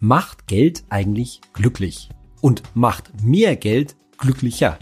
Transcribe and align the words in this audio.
Macht 0.00 0.46
Geld 0.46 0.84
eigentlich 0.90 1.40
glücklich? 1.54 2.08
Und 2.40 2.62
macht 2.74 3.24
mehr 3.24 3.56
Geld 3.56 3.96
glücklicher? 4.16 4.78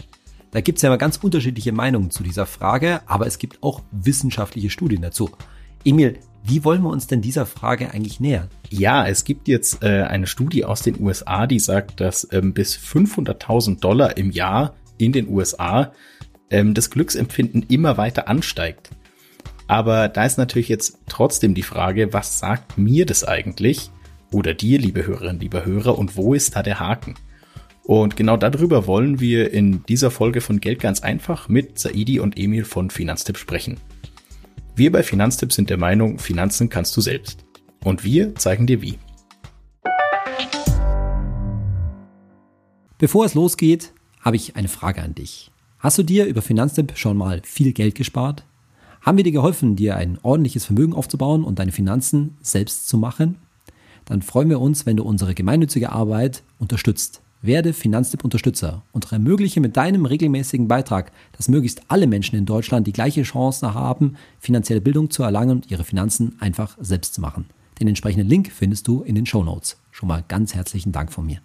Da 0.51 0.61
gibt 0.61 0.77
es 0.77 0.83
ja 0.83 0.89
immer 0.89 0.99
ganz 0.99 1.17
unterschiedliche 1.17 1.71
Meinungen 1.71 2.11
zu 2.11 2.21
dieser 2.21 2.45
Frage, 2.45 3.01
aber 3.07 3.25
es 3.25 3.39
gibt 3.39 3.63
auch 3.63 3.81
wissenschaftliche 3.91 4.69
Studien 4.69 5.01
dazu. 5.01 5.31
Emil, 5.83 6.19
wie 6.43 6.63
wollen 6.63 6.83
wir 6.83 6.91
uns 6.91 7.07
denn 7.07 7.21
dieser 7.21 7.47
Frage 7.47 7.91
eigentlich 7.91 8.19
nähern? 8.19 8.49
Ja, 8.69 9.07
es 9.07 9.23
gibt 9.23 9.47
jetzt 9.47 9.83
äh, 9.83 10.03
eine 10.03 10.27
Studie 10.27 10.65
aus 10.65 10.83
den 10.83 11.01
USA, 11.01 11.47
die 11.47 11.59
sagt, 11.59 11.99
dass 11.99 12.27
ähm, 12.31 12.53
bis 12.53 12.77
500.000 12.77 13.79
Dollar 13.79 14.17
im 14.17 14.29
Jahr 14.29 14.75
in 14.99 15.13
den 15.13 15.29
USA 15.29 15.93
ähm, 16.51 16.75
das 16.75 16.91
Glücksempfinden 16.91 17.65
immer 17.69 17.97
weiter 17.97 18.27
ansteigt. 18.27 18.91
Aber 19.65 20.09
da 20.09 20.25
ist 20.25 20.37
natürlich 20.37 20.69
jetzt 20.69 20.99
trotzdem 21.09 21.55
die 21.55 21.63
Frage, 21.63 22.13
was 22.13 22.37
sagt 22.37 22.77
mir 22.77 23.07
das 23.07 23.23
eigentlich? 23.23 23.89
Oder 24.31 24.53
dir, 24.53 24.79
liebe 24.79 25.05
Hörerinnen, 25.05 25.39
lieber 25.39 25.65
Hörer, 25.65 25.97
und 25.97 26.17
wo 26.17 26.33
ist 26.33 26.55
da 26.55 26.63
der 26.63 26.79
Haken? 26.79 27.15
Und 27.83 28.17
genau 28.17 28.35
darüber 28.35 28.85
wollen 28.85 29.21
wir 29.21 29.53
in 29.53 29.85
dieser 29.85 30.11
Folge 30.11 30.41
von 30.41 30.59
Geld 30.59 30.79
ganz 30.79 31.01
einfach 31.01 31.47
mit 31.47 31.79
Saidi 31.79 32.19
und 32.19 32.37
Emil 32.37 32.65
von 32.65 32.89
Finanztipp 32.89 33.37
sprechen. 33.37 33.79
Wir 34.75 34.91
bei 34.91 35.03
Finanztipp 35.03 35.53
sind 35.53 35.69
der 35.69 35.77
Meinung, 35.77 36.19
Finanzen 36.19 36.69
kannst 36.69 36.95
du 36.97 37.01
selbst. 37.01 37.45
Und 37.83 38.03
wir 38.03 38.35
zeigen 38.35 38.67
dir 38.67 38.81
wie. 38.81 38.99
Bevor 42.97 43.25
es 43.25 43.35
losgeht, 43.35 43.93
habe 44.19 44.35
ich 44.35 44.57
eine 44.57 44.67
Frage 44.67 45.01
an 45.01 45.15
dich. 45.15 45.51
Hast 45.79 45.97
du 45.97 46.03
dir 46.03 46.25
über 46.25 46.41
Finanztipp 46.41 46.97
schon 46.97 47.15
mal 47.15 47.41
viel 47.45 47.71
Geld 47.71 47.95
gespart? 47.95 48.43
Haben 49.01 49.17
wir 49.17 49.23
dir 49.23 49.31
geholfen, 49.31 49.77
dir 49.77 49.95
ein 49.95 50.19
ordentliches 50.21 50.65
Vermögen 50.65 50.93
aufzubauen 50.93 51.45
und 51.45 51.59
deine 51.59 51.71
Finanzen 51.71 52.35
selbst 52.41 52.89
zu 52.89 52.97
machen? 52.97 53.37
Dann 54.07 54.21
freuen 54.21 54.49
wir 54.49 54.59
uns, 54.59 54.85
wenn 54.85 54.97
du 54.97 55.03
unsere 55.03 55.35
gemeinnützige 55.35 55.91
Arbeit 55.91 56.43
unterstützt. 56.59 57.21
Werde 57.41 57.73
Finanztipp-Unterstützer 57.73 58.81
und 58.93 59.11
ermögliche 59.11 59.61
mit 59.61 59.77
deinem 59.77 60.05
regelmäßigen 60.05 60.67
Beitrag, 60.67 61.11
dass 61.33 61.49
möglichst 61.49 61.81
alle 61.87 62.07
Menschen 62.07 62.35
in 62.35 62.45
Deutschland 62.45 62.87
die 62.87 62.93
gleiche 62.93 63.21
Chance 63.21 63.73
haben, 63.75 64.15
finanzielle 64.39 64.81
Bildung 64.81 65.11
zu 65.11 65.21
erlangen 65.21 65.57
und 65.57 65.71
ihre 65.71 65.83
Finanzen 65.83 66.35
einfach 66.39 66.77
selbst 66.81 67.13
zu 67.13 67.21
machen. 67.21 67.45
Den 67.79 67.87
entsprechenden 67.87 68.27
Link 68.27 68.51
findest 68.51 68.87
du 68.87 69.03
in 69.03 69.13
den 69.13 69.27
Show 69.27 69.43
Notes. 69.43 69.77
Schon 69.91 70.07
mal 70.07 70.23
ganz 70.27 70.55
herzlichen 70.55 70.91
Dank 70.91 71.11
von 71.11 71.27
mir. 71.27 71.39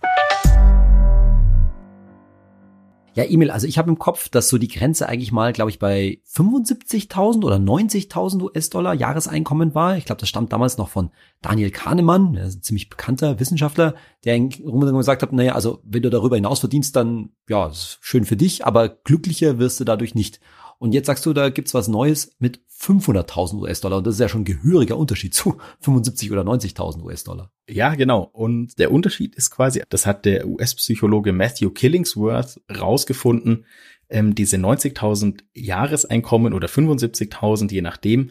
Ja, 3.15 3.25
Emil, 3.25 3.51
also 3.51 3.67
ich 3.67 3.77
habe 3.77 3.91
im 3.91 3.99
Kopf, 3.99 4.31
dass 4.31 4.49
so 4.49 4.57
die 4.57 4.69
Grenze 4.69 5.07
eigentlich 5.07 5.33
mal, 5.33 5.53
glaube 5.53 5.71
ich, 5.71 5.79
bei 5.79 6.21
75.000 6.35 7.45
oder 7.45 7.57
90.000 7.57 8.43
US-Dollar 8.43 8.95
Jahreseinkommen 8.95 9.75
war. 9.75 9.99
Ich 9.99 10.07
glaube, 10.07 10.21
das 10.21 10.31
stammt 10.31 10.53
damals 10.53 10.79
noch 10.79 10.89
von 10.89 11.11
Daniel 11.43 11.71
Kahnemann, 11.71 12.37
ein 12.37 12.63
ziemlich 12.63 12.89
bekannter 12.89 13.39
Wissenschaftler, 13.39 13.95
der 14.25 14.41
gesagt 14.41 15.23
hat, 15.23 15.33
naja, 15.33 15.55
also 15.55 15.81
wenn 15.85 16.03
du 16.03 16.09
darüber 16.09 16.37
hinaus 16.37 16.61
verdienst, 16.61 16.97
dann 16.97 17.31
ja, 17.49 17.67
ist 17.67 17.99
schön 18.01 18.25
für 18.25 18.37
dich, 18.37 18.65
aber 18.65 18.89
glücklicher 18.89 19.59
wirst 19.59 19.79
du 19.81 19.85
dadurch 19.85 20.15
nicht. 20.15 20.41
Und 20.83 20.95
jetzt 20.95 21.07
sagst 21.07 21.25
du, 21.27 21.33
da 21.33 21.49
gibt's 21.49 21.75
was 21.75 21.87
Neues 21.87 22.35
mit 22.41 22.61
500.000 22.77 23.61
US-Dollar. 23.61 23.99
Und 23.99 24.07
das 24.09 24.15
ist 24.15 24.21
ja 24.21 24.29
schon 24.29 24.41
ein 24.41 24.47
gehöriger 24.47 24.97
Unterschied 24.97 25.33
zu 25.33 25.59
75 25.79 26.33
oder 26.33 26.43
90.000 26.43 27.05
US-Dollar. 27.05 27.53
Ja, 27.71 27.95
genau. 27.95 28.23
Und 28.33 28.81
der 28.81 28.91
Unterschied 28.91 29.37
ist 29.37 29.53
quasi, 29.53 29.85
das 29.91 30.07
hat 30.07 30.25
der 30.25 30.49
US-Psychologe 30.49 31.33
Matthew 31.33 31.71
Killingsworth 31.71 32.61
rausgefunden, 32.69 33.65
ähm, 34.09 34.35
diese 34.35 34.57
90.000 34.57 35.45
Jahreseinkommen 35.55 36.53
oder 36.53 36.67
75.000, 36.67 37.71
je 37.71 37.81
nachdem, 37.81 38.31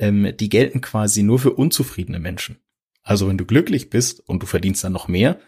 ähm, 0.00 0.32
die 0.36 0.48
gelten 0.48 0.80
quasi 0.80 1.22
nur 1.22 1.38
für 1.38 1.52
unzufriedene 1.52 2.18
Menschen. 2.18 2.56
Also 3.04 3.28
wenn 3.28 3.38
du 3.38 3.44
glücklich 3.44 3.90
bist 3.90 4.28
und 4.28 4.42
du 4.42 4.46
verdienst 4.48 4.82
dann 4.82 4.92
noch 4.92 5.06
mehr, 5.06 5.38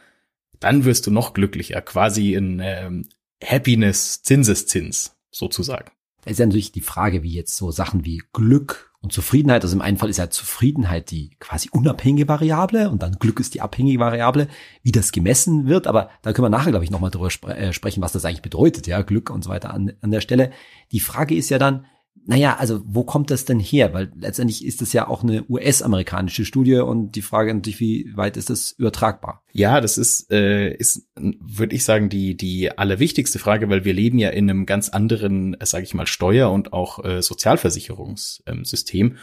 dann 0.61 0.85
wirst 0.85 1.09
du 1.09 1.11
noch 1.11 1.35
glücklicher, 1.35 1.83
quasi 1.83 2.35
in 2.35 2.61
ähm, 2.63 3.09
Happiness 3.43 4.23
Zinseszins 4.23 5.17
sozusagen. 5.33 5.91
Da 6.25 6.31
ist 6.31 6.39
ja 6.39 6.47
natürlich 6.47 6.73
die 6.73 6.81
Frage, 6.81 7.23
wie 7.23 7.33
jetzt 7.33 7.57
so 7.57 7.71
Sachen 7.71 8.05
wie 8.05 8.23
Glück 8.33 8.93
und 9.03 9.13
Zufriedenheit, 9.13 9.63
also 9.63 9.77
im 9.77 9.83
einen 9.83 9.99
Fall 9.99 10.09
ist 10.09 10.17
ja 10.17 10.31
Zufriedenheit 10.31 11.11
die 11.11 11.37
quasi 11.39 11.69
unabhängige 11.71 12.27
Variable 12.27 12.89
und 12.89 13.03
dann 13.03 13.19
Glück 13.19 13.39
ist 13.39 13.53
die 13.53 13.61
abhängige 13.61 13.99
Variable, 13.99 14.49
wie 14.83 14.93
das 14.93 15.13
gemessen 15.13 15.67
wird, 15.67 15.87
aber 15.87 16.09
da 16.23 16.33
können 16.33 16.47
wir 16.47 16.51
nachher, 16.51 16.71
glaube 16.71 16.87
ich, 16.87 16.91
nochmal 16.91 17.11
drüber 17.11 17.31
spre 17.31 17.55
äh, 17.55 17.73
sprechen, 17.75 18.03
was 18.03 18.13
das 18.13 18.25
eigentlich 18.25 18.41
bedeutet, 18.41 18.87
ja, 18.87 19.03
Glück 19.03 19.29
und 19.29 19.45
so 19.45 19.51
weiter 19.51 19.75
an, 19.75 19.93
an 20.01 20.11
der 20.11 20.23
Stelle. 20.23 20.53
Die 20.91 21.01
Frage 21.01 21.35
ist 21.35 21.51
ja 21.51 21.59
dann, 21.59 21.85
naja, 22.27 22.57
also 22.57 22.83
wo 22.87 23.05
kommt 23.05 23.31
das 23.31 23.45
denn 23.45 23.61
her? 23.61 23.93
Weil 23.93 24.11
letztendlich 24.19 24.65
ist 24.65 24.81
das 24.81 24.93
ja 24.93 25.09
auch 25.09 25.23
eine 25.23 25.45
US-amerikanische 25.49 26.45
Studie 26.45 26.77
und 26.77 27.13
die 27.13 27.23
Frage 27.23 27.53
natürlich, 27.53 27.81
wie 27.81 28.13
weit 28.17 28.37
ist 28.37 28.51
das 28.51 28.73
übertragbar? 28.73 29.43
Ja, 29.53 29.81
das 29.81 29.99
ist, 29.99 30.33
äh, 30.33 30.75
ist 30.75 31.07
würde 31.17 31.77
ich 31.77 31.85
sagen, 31.85 32.09
die, 32.09 32.37
die 32.37 32.77
allerwichtigste 32.77 33.39
Frage, 33.39 33.69
weil 33.69 33.85
wir 33.85 33.93
leben 33.93 34.19
ja 34.19 34.31
in 34.31 34.49
einem 34.49 34.65
ganz 34.65 34.89
anderen, 34.89 35.55
äh, 35.61 35.67
sage 35.67 35.85
ich 35.85 35.95
mal, 35.95 36.07
Steuer- 36.07 36.51
und 36.51 36.73
auch 36.73 37.05
äh, 37.05 37.21
Sozialversicherungssystem. 37.21 39.17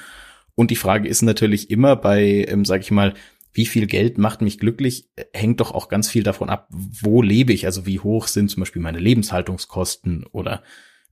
Und 0.56 0.72
die 0.72 0.76
Frage 0.76 1.10
ist 1.10 1.24
natürlich 1.24 1.72
immer 1.72 1.96
bei, 1.96 2.46
ähm, 2.48 2.66
sage 2.66 2.84
ich 2.84 2.92
mal, 2.92 3.16
wie 3.54 3.66
viel 3.66 3.88
Geld 3.88 4.18
macht 4.18 4.42
mich 4.42 4.60
glücklich, 4.60 5.10
hängt 5.34 5.60
doch 5.60 5.72
auch 5.72 5.90
ganz 5.90 6.08
viel 6.10 6.24
davon 6.24 6.50
ab, 6.50 6.70
wo 6.70 7.22
lebe 7.22 7.52
ich, 7.52 7.66
also 7.66 7.86
wie 7.86 8.00
hoch 8.00 8.28
sind 8.28 8.50
zum 8.50 8.62
Beispiel 8.62 8.82
meine 8.82 9.00
Lebenshaltungskosten 9.00 10.26
oder 10.32 10.64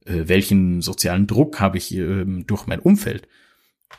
äh, 0.06 0.24
welchen 0.28 0.82
sozialen 0.82 1.28
Druck 1.28 1.60
habe 1.60 1.78
ich 1.78 1.96
äh, 1.96 2.26
durch 2.46 2.68
mein 2.68 2.80
Umfeld. 2.80 3.28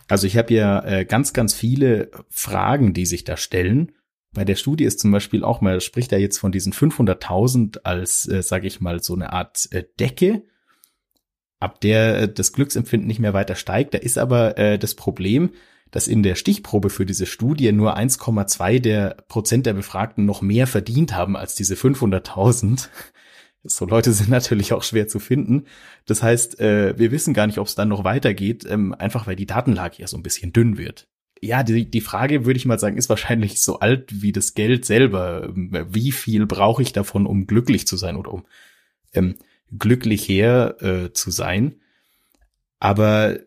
Also 0.09 0.27
ich 0.27 0.37
habe 0.37 0.55
ja 0.55 0.85
äh, 0.85 1.05
ganz, 1.05 1.33
ganz 1.33 1.55
viele 1.55 2.11
Fragen, 2.29 2.93
die 2.93 3.07
sich 3.07 3.25
da 3.25 3.37
stellen. 3.37 3.93
Bei 4.33 4.45
der 4.45 4.55
Studie 4.57 4.85
ist 4.85 5.01
zum 5.01 5.11
Beispiel 5.11 5.43
auch 5.43 5.61
mal, 5.61 5.81
spricht 5.81 6.13
er 6.13 6.21
jetzt 6.21 6.39
von 6.39 6.53
diesen 6.53 6.73
500.000 6.73 7.81
als, 7.83 8.29
äh, 8.29 8.43
sage 8.43 8.67
ich 8.67 8.81
mal, 8.81 9.03
so 9.03 9.15
eine 9.15 9.33
Art 9.33 9.69
äh, 9.73 9.85
Decke, 9.99 10.43
ab 11.59 11.81
der 11.81 12.29
das 12.29 12.53
Glücksempfinden 12.53 13.07
nicht 13.07 13.19
mehr 13.19 13.35
weiter 13.35 13.55
steigt. 13.55 13.93
Da 13.93 13.99
ist 13.99 14.17
aber 14.17 14.79
das 14.79 14.95
Problem, 14.95 15.51
dass 15.91 16.09
in 16.09 16.23
der 16.23 16.37
Stichprobe 16.37 16.89
für 16.89 17.05
diese 17.05 17.27
Studie 17.27 17.71
nur 17.73 17.99
1,2 17.99 18.81
der 18.81 19.17
Prozent 19.29 19.67
der 19.67 19.75
Befragten 19.75 20.25
noch 20.25 20.41
mehr 20.41 20.67
verdient 20.67 21.15
haben 21.15 21.37
als 21.37 21.55
diese 21.55 21.75
500.000. 21.75 22.89
So 23.63 23.85
Leute 23.85 24.13
sind 24.13 24.31
natürlich 24.31 24.73
auch 24.73 24.83
schwer 24.83 25.09
zu 25.09 25.19
finden. 25.19 25.67
Das 26.07 26.23
heißt, 26.23 26.61
äh, 26.61 26.99
wir 26.99 27.11
wissen 27.11 27.35
gar 27.35 27.47
nicht, 27.47 27.59
ob 27.59 27.67
es 27.67 27.75
dann 27.75 27.89
noch 27.89 28.05
weitergeht, 28.05 28.65
ähm, 28.69 28.95
einfach 28.95 29.27
weil 29.27 29.37
die 29.37 29.47
Datenlage 29.47 29.97
ja 29.99 30.07
so 30.07 30.17
ein 30.17 30.23
bisschen 30.23 30.53
dünn 30.53 30.79
wird. 30.79 31.09
Ja, 31.43 31.63
die, 31.63 31.91
die 31.91 32.03
Frage, 32.03 32.45
würde 32.45 32.59
ich 32.59 32.67
mal 32.67 32.79
sagen, 32.79 32.99
ist 32.99 33.09
wahrscheinlich 33.09 33.63
so 33.63 33.79
alt 33.79 34.23
wie 34.23 34.33
das 34.33 34.53
Geld 34.53 34.85
selber. 34.85 35.51
Wie 35.55 36.13
viel 36.13 36.47
brauche 36.47 36.83
ich 36.83 36.93
davon, 36.93 37.27
um 37.27 37.47
glücklich 37.47 37.87
zu 37.87 37.97
sein 37.97 38.17
oder 38.17 38.33
um 38.33 38.45
ähm, 39.15 39.37
glücklich 39.79 40.29
her 40.29 40.77
äh, 40.81 41.13
zu 41.13 41.31
sein? 41.31 41.77
Aber 42.79 43.39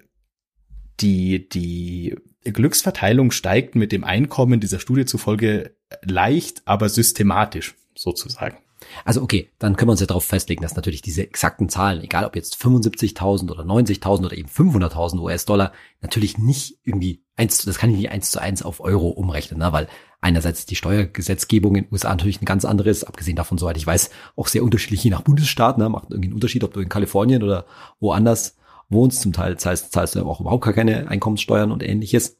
die, 0.99 1.47
die 1.49 2.15
Glücksverteilung 2.43 3.31
steigt 3.31 3.75
mit 3.75 3.91
dem 3.91 4.03
Einkommen 4.03 4.59
dieser 4.59 4.79
Studie 4.79 5.05
zufolge 5.05 5.75
leicht, 6.01 6.63
aber 6.65 6.89
systematisch 6.89 7.75
sozusagen. 7.95 8.62
Also 9.05 9.21
okay, 9.21 9.49
dann 9.59 9.75
können 9.75 9.89
wir 9.89 9.93
uns 9.93 10.01
ja 10.01 10.07
darauf 10.07 10.25
festlegen, 10.25 10.61
dass 10.61 10.75
natürlich 10.75 11.01
diese 11.01 11.23
exakten 11.23 11.69
Zahlen, 11.69 12.01
egal 12.03 12.25
ob 12.25 12.35
jetzt 12.35 12.55
75.000 12.55 13.51
oder 13.51 13.63
90.000 13.63 14.25
oder 14.25 14.37
eben 14.37 14.49
500.000 14.49 15.19
US-Dollar, 15.19 15.71
natürlich 16.01 16.37
nicht 16.37 16.79
irgendwie 16.83 17.23
eins, 17.35 17.63
das 17.63 17.77
kann 17.77 17.89
ich 17.89 17.97
nicht 17.97 18.11
eins 18.11 18.31
zu 18.31 18.41
eins 18.41 18.63
auf 18.63 18.79
Euro 18.79 19.09
umrechnen, 19.09 19.59
ne? 19.59 19.71
weil 19.71 19.87
einerseits 20.21 20.65
die 20.65 20.75
Steuergesetzgebung 20.75 21.75
in 21.75 21.83
den 21.83 21.93
USA 21.93 22.09
natürlich 22.09 22.37
eine 22.37 22.45
ganz 22.45 22.65
andere 22.65 22.89
ist, 22.89 23.03
abgesehen 23.03 23.35
davon, 23.35 23.57
soweit 23.57 23.77
ich 23.77 23.87
weiß, 23.87 24.09
auch 24.35 24.47
sehr 24.47 24.63
unterschiedlich 24.63 25.03
je 25.03 25.11
nach 25.11 25.21
Bundesstaat, 25.21 25.77
ne? 25.77 25.89
macht 25.89 26.09
irgendwie 26.09 26.27
einen 26.27 26.35
Unterschied, 26.35 26.63
ob 26.63 26.73
du 26.73 26.79
in 26.79 26.89
Kalifornien 26.89 27.43
oder 27.43 27.65
woanders 27.99 28.55
wohnst, 28.89 29.21
zum 29.21 29.33
Teil 29.33 29.57
zahlst, 29.57 29.91
zahlst 29.91 30.15
du 30.15 30.25
auch 30.25 30.39
überhaupt 30.39 30.63
gar 30.63 30.73
keine 30.73 31.07
Einkommenssteuern 31.09 31.71
und 31.71 31.83
ähnliches. 31.83 32.37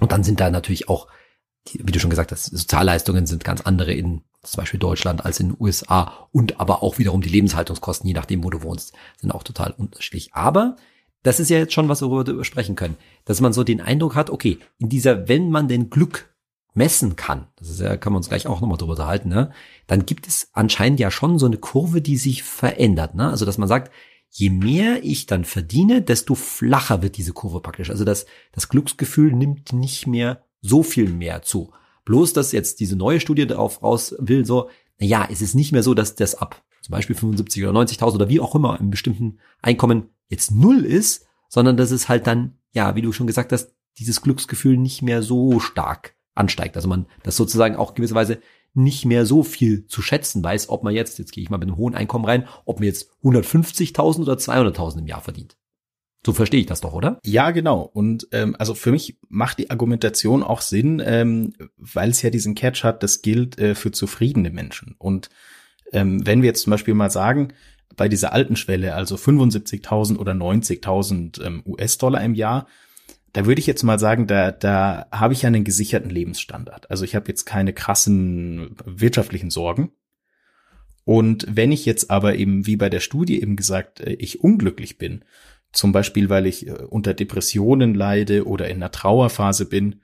Und 0.00 0.12
dann 0.12 0.24
sind 0.24 0.40
da 0.40 0.50
natürlich 0.50 0.88
auch, 0.88 1.08
wie 1.74 1.92
du 1.92 2.00
schon 2.00 2.10
gesagt 2.10 2.32
hast, 2.32 2.46
Sozialleistungen 2.46 3.26
sind 3.26 3.44
ganz 3.44 3.60
andere 3.62 3.92
in 3.92 4.22
zum 4.42 4.62
Beispiel 4.62 4.80
Deutschland 4.80 5.24
als 5.24 5.40
in 5.40 5.50
den 5.50 5.56
USA 5.58 6.28
und 6.32 6.60
aber 6.60 6.82
auch 6.82 6.98
wiederum 6.98 7.20
die 7.20 7.28
Lebenshaltungskosten, 7.28 8.06
je 8.06 8.14
nachdem, 8.14 8.44
wo 8.44 8.50
du 8.50 8.62
wohnst, 8.62 8.92
sind 9.16 9.32
auch 9.32 9.42
total 9.42 9.72
unterschiedlich. 9.76 10.34
Aber 10.34 10.76
das 11.22 11.40
ist 11.40 11.50
ja 11.50 11.58
jetzt 11.58 11.72
schon 11.72 11.88
was, 11.88 12.02
worüber 12.02 12.36
wir 12.36 12.44
sprechen 12.44 12.76
können, 12.76 12.96
dass 13.24 13.40
man 13.40 13.52
so 13.52 13.64
den 13.64 13.80
Eindruck 13.80 14.14
hat, 14.14 14.30
okay, 14.30 14.58
in 14.78 14.88
dieser, 14.88 15.28
wenn 15.28 15.50
man 15.50 15.66
den 15.66 15.90
Glück 15.90 16.32
messen 16.74 17.16
kann, 17.16 17.48
das 17.56 17.70
ist 17.70 17.80
ja, 17.80 17.96
kann 17.96 18.12
man 18.12 18.18
uns 18.18 18.28
gleich 18.28 18.46
auch 18.46 18.60
nochmal 18.60 18.78
drüber 18.78 18.92
unterhalten, 18.92 19.30
ne, 19.30 19.50
dann 19.88 20.06
gibt 20.06 20.28
es 20.28 20.50
anscheinend 20.52 21.00
ja 21.00 21.10
schon 21.10 21.38
so 21.38 21.46
eine 21.46 21.56
Kurve, 21.56 22.00
die 22.00 22.16
sich 22.16 22.42
verändert, 22.42 23.14
ne? 23.14 23.30
Also, 23.30 23.44
dass 23.44 23.58
man 23.58 23.68
sagt, 23.68 23.90
je 24.30 24.50
mehr 24.50 25.02
ich 25.02 25.26
dann 25.26 25.44
verdiene, 25.44 26.02
desto 26.02 26.34
flacher 26.34 27.02
wird 27.02 27.16
diese 27.16 27.32
Kurve 27.32 27.60
praktisch. 27.60 27.90
Also 27.90 28.04
das, 28.04 28.26
das 28.52 28.68
Glücksgefühl 28.68 29.32
nimmt 29.32 29.72
nicht 29.72 30.06
mehr 30.06 30.44
so 30.68 30.82
viel 30.82 31.08
mehr 31.08 31.42
zu. 31.42 31.72
Bloß, 32.04 32.32
dass 32.32 32.52
jetzt 32.52 32.80
diese 32.80 32.96
neue 32.96 33.20
Studie 33.20 33.46
darauf 33.46 33.82
raus 33.82 34.14
will, 34.18 34.44
so, 34.44 34.68
na 34.98 35.06
ja, 35.06 35.28
es 35.30 35.42
ist 35.42 35.54
nicht 35.54 35.72
mehr 35.72 35.82
so, 35.82 35.94
dass 35.94 36.14
das 36.14 36.34
ab 36.34 36.62
zum 36.82 36.92
Beispiel 36.92 37.16
75 37.16 37.64
oder 37.64 37.80
90.000 37.80 38.14
oder 38.14 38.28
wie 38.28 38.40
auch 38.40 38.54
immer 38.54 38.78
einem 38.78 38.90
bestimmten 38.90 39.38
Einkommen 39.60 40.10
jetzt 40.28 40.52
null 40.52 40.84
ist, 40.84 41.26
sondern 41.48 41.76
dass 41.76 41.90
es 41.90 42.08
halt 42.08 42.28
dann, 42.28 42.58
ja, 42.72 42.94
wie 42.94 43.02
du 43.02 43.10
schon 43.12 43.26
gesagt 43.26 43.52
hast, 43.52 43.74
dieses 43.98 44.22
Glücksgefühl 44.22 44.76
nicht 44.76 45.02
mehr 45.02 45.22
so 45.22 45.58
stark 45.58 46.14
ansteigt. 46.36 46.76
Also 46.76 46.86
man 46.88 47.06
das 47.24 47.36
sozusagen 47.36 47.74
auch 47.74 47.94
gewisserweise 47.94 48.38
nicht 48.74 49.04
mehr 49.04 49.26
so 49.26 49.42
viel 49.42 49.86
zu 49.86 50.02
schätzen 50.02 50.44
weiß, 50.44 50.68
ob 50.68 50.84
man 50.84 50.94
jetzt, 50.94 51.18
jetzt 51.18 51.32
gehe 51.32 51.42
ich 51.42 51.50
mal 51.50 51.58
mit 51.58 51.68
einem 51.68 51.78
hohen 51.78 51.94
Einkommen 51.94 52.26
rein, 52.26 52.46
ob 52.66 52.78
man 52.78 52.86
jetzt 52.86 53.10
150.000 53.24 54.20
oder 54.20 54.34
200.000 54.34 54.98
im 54.98 55.06
Jahr 55.06 55.22
verdient. 55.22 55.56
So 56.26 56.32
verstehe 56.32 56.58
ich 56.58 56.66
das 56.66 56.80
doch, 56.80 56.92
oder? 56.92 57.20
Ja, 57.24 57.52
genau. 57.52 57.82
Und 57.82 58.26
ähm, 58.32 58.56
also 58.58 58.74
für 58.74 58.90
mich 58.90 59.16
macht 59.28 59.60
die 59.60 59.70
Argumentation 59.70 60.42
auch 60.42 60.60
Sinn, 60.60 61.00
ähm, 61.06 61.52
weil 61.76 62.10
es 62.10 62.20
ja 62.20 62.30
diesen 62.30 62.56
Catch 62.56 62.82
hat, 62.82 63.04
das 63.04 63.22
gilt 63.22 63.60
äh, 63.60 63.76
für 63.76 63.92
zufriedene 63.92 64.50
Menschen. 64.50 64.96
Und 64.98 65.30
ähm, 65.92 66.26
wenn 66.26 66.42
wir 66.42 66.48
jetzt 66.48 66.62
zum 66.62 66.72
Beispiel 66.72 66.94
mal 66.94 67.12
sagen, 67.12 67.52
bei 67.94 68.08
dieser 68.08 68.32
alten 68.32 68.56
Schwelle, 68.56 68.96
also 68.96 69.14
75.000 69.14 70.16
oder 70.16 70.32
90.000 70.32 71.44
ähm, 71.44 71.62
US-Dollar 71.64 72.24
im 72.24 72.34
Jahr, 72.34 72.66
da 73.32 73.46
würde 73.46 73.60
ich 73.60 73.68
jetzt 73.68 73.84
mal 73.84 74.00
sagen, 74.00 74.26
da, 74.26 74.50
da 74.50 75.06
habe 75.12 75.32
ich 75.32 75.42
ja 75.42 75.46
einen 75.46 75.62
gesicherten 75.62 76.10
Lebensstandard. 76.10 76.90
Also 76.90 77.04
ich 77.04 77.14
habe 77.14 77.28
jetzt 77.28 77.44
keine 77.44 77.72
krassen 77.72 78.74
wirtschaftlichen 78.84 79.50
Sorgen. 79.50 79.92
Und 81.04 81.46
wenn 81.48 81.70
ich 81.70 81.86
jetzt 81.86 82.10
aber 82.10 82.34
eben, 82.34 82.66
wie 82.66 82.74
bei 82.74 82.88
der 82.90 82.98
Studie 82.98 83.40
eben 83.40 83.54
gesagt, 83.54 84.00
äh, 84.00 84.14
ich 84.14 84.42
unglücklich 84.42 84.98
bin, 84.98 85.22
zum 85.76 85.92
Beispiel 85.92 86.30
weil 86.30 86.46
ich 86.46 86.66
äh, 86.66 86.72
unter 86.72 87.14
Depressionen 87.14 87.94
leide 87.94 88.46
oder 88.46 88.68
in 88.68 88.76
einer 88.76 88.90
Trauerphase 88.90 89.68
bin, 89.68 90.00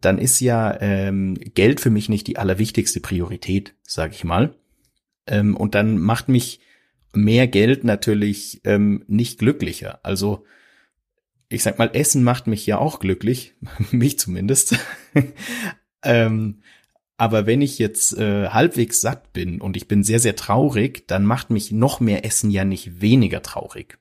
dann 0.00 0.18
ist 0.18 0.40
ja 0.40 0.78
ähm, 0.80 1.34
Geld 1.34 1.80
für 1.80 1.90
mich 1.90 2.08
nicht 2.08 2.26
die 2.26 2.36
allerwichtigste 2.36 3.00
Priorität, 3.00 3.74
sage 3.82 4.12
ich 4.14 4.24
mal. 4.24 4.54
Ähm, 5.26 5.56
und 5.56 5.74
dann 5.74 5.98
macht 5.98 6.28
mich 6.28 6.60
mehr 7.14 7.46
Geld 7.46 7.84
natürlich 7.84 8.60
ähm, 8.64 9.04
nicht 9.06 9.38
glücklicher. 9.38 10.00
Also 10.02 10.44
ich 11.48 11.62
sag 11.62 11.78
mal, 11.78 11.90
Essen 11.94 12.22
macht 12.22 12.46
mich 12.46 12.66
ja 12.66 12.78
auch 12.78 12.98
glücklich, 12.98 13.54
mich 13.90 14.18
zumindest. 14.18 14.76
ähm, 16.02 16.60
aber 17.16 17.46
wenn 17.46 17.62
ich 17.62 17.78
jetzt 17.78 18.16
äh, 18.18 18.48
halbwegs 18.48 19.00
satt 19.00 19.32
bin 19.32 19.60
und 19.60 19.76
ich 19.76 19.88
bin 19.88 20.04
sehr, 20.04 20.20
sehr 20.20 20.36
traurig, 20.36 21.08
dann 21.08 21.24
macht 21.24 21.50
mich 21.50 21.72
noch 21.72 22.00
mehr 22.00 22.24
Essen 22.26 22.50
ja 22.50 22.64
nicht 22.64 23.00
weniger 23.00 23.42
traurig. 23.42 23.98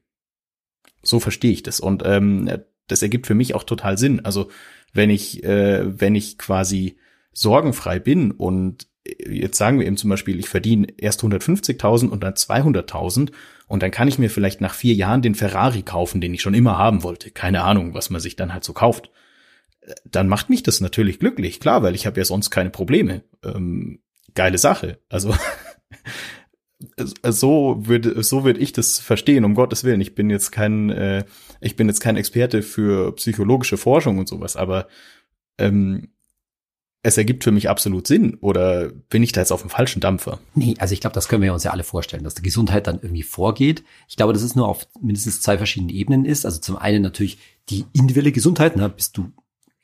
So 1.08 1.20
verstehe 1.20 1.52
ich 1.52 1.64
das. 1.64 1.80
Und 1.80 2.04
ähm, 2.06 2.50
das 2.88 3.02
ergibt 3.02 3.28
für 3.28 3.36
mich 3.36 3.56
auch 3.56 3.64
total 3.64 3.98
Sinn. 3.98 4.24
Also 4.26 4.50
wenn 4.94 5.10
ich, 5.10 5.44
äh, 5.44 6.00
wenn 6.00 6.16
ich 6.16 6.38
quasi 6.38 6.98
sorgenfrei 7.34 8.00
bin 8.00 8.32
und 8.32 8.88
jetzt 9.26 9.58
sagen 9.58 9.80
wir 9.80 9.88
eben 9.88 9.98
zum 9.98 10.10
Beispiel, 10.10 10.40
ich 10.40 10.50
verdiene 10.50 10.88
erst 10.98 11.22
150.000 11.22 12.10
und 12.10 12.24
dann 12.24 12.34
200.000 12.34 13.32
und 13.68 13.84
dann 13.84 13.92
kann 13.92 14.08
ich 14.08 14.20
mir 14.20 14.30
vielleicht 14.30 14.62
nach 14.62 14.74
vier 14.74 14.94
Jahren 14.94 15.22
den 15.22 15.36
Ferrari 15.36 15.84
kaufen, 15.84 16.22
den 16.22 16.34
ich 16.34 16.42
schon 16.42 16.54
immer 16.54 16.78
haben 16.78 17.04
wollte. 17.04 17.32
Keine 17.32 17.64
Ahnung, 17.64 17.94
was 17.94 18.10
man 18.10 18.22
sich 18.22 18.36
dann 18.36 18.54
halt 18.54 18.64
so 18.64 18.74
kauft. 18.74 19.12
Dann 20.06 20.28
macht 20.28 20.50
mich 20.50 20.64
das 20.64 20.82
natürlich 20.82 21.20
glücklich, 21.20 21.60
klar, 21.60 21.84
weil 21.84 21.96
ich 21.96 22.06
habe 22.06 22.20
ja 22.20 22.26
sonst 22.26 22.50
keine 22.50 22.70
Probleme. 22.70 23.24
Ähm, 23.44 24.00
geile 24.34 24.58
Sache. 24.58 25.00
Also 25.10 25.34
so 26.98 27.78
würde 27.80 28.24
so 28.24 28.44
würde 28.44 28.60
ich 28.60 28.74
das 28.74 29.00
verstehen 29.00 29.46
um 29.46 29.56
Gottes 29.56 29.84
willen 29.84 30.02
ich 30.02 30.16
bin 30.16 30.30
jetzt 30.30 30.52
kein 30.52 30.90
äh, 30.90 31.26
ich 31.62 31.76
bin 31.76 31.88
jetzt 31.88 32.00
kein 32.00 32.18
Experte 32.18 32.64
für 32.64 33.14
psychologische 33.16 33.78
Forschung 33.78 34.18
und 34.18 34.28
sowas 34.28 34.56
aber 34.56 34.88
ähm, 35.60 36.10
es 37.08 37.18
ergibt 37.18 37.44
für 37.44 37.52
mich 37.52 37.70
absolut 37.70 38.06
Sinn 38.06 38.36
oder 38.42 38.90
bin 38.90 39.24
ich 39.24 39.32
da 39.32 39.42
jetzt 39.42 39.52
auf 39.52 39.62
dem 39.62 39.70
falschen 39.70 40.02
Dampfer? 40.02 40.40
Nee, 40.56 40.76
also 40.80 40.94
ich 40.94 41.00
glaube, 41.00 41.14
das 41.14 41.30
können 41.30 41.42
wir 41.42 41.54
uns 41.54 41.64
ja 41.64 41.72
alle 41.72 41.84
vorstellen, 41.84 42.24
dass 42.24 42.36
die 42.36 42.42
Gesundheit 42.42 42.88
dann 42.88 43.00
irgendwie 43.02 43.24
vorgeht. 43.24 43.84
Ich 44.10 44.18
glaube, 44.18 44.34
dass 44.34 44.42
es 44.42 44.56
nur 44.56 44.68
auf 44.68 44.88
mindestens 45.00 45.42
zwei 45.42 45.58
verschiedenen 45.58 45.90
Ebenen 45.90 46.26
ist. 46.26 46.46
Also 46.46 46.60
zum 46.60 46.76
einen 46.76 47.02
natürlich 47.02 47.38
die 47.70 47.86
individuelle 47.94 48.34
Gesundheit, 48.34 48.76
ne? 48.76 48.90
bist 48.90 49.16
du, 49.16 49.32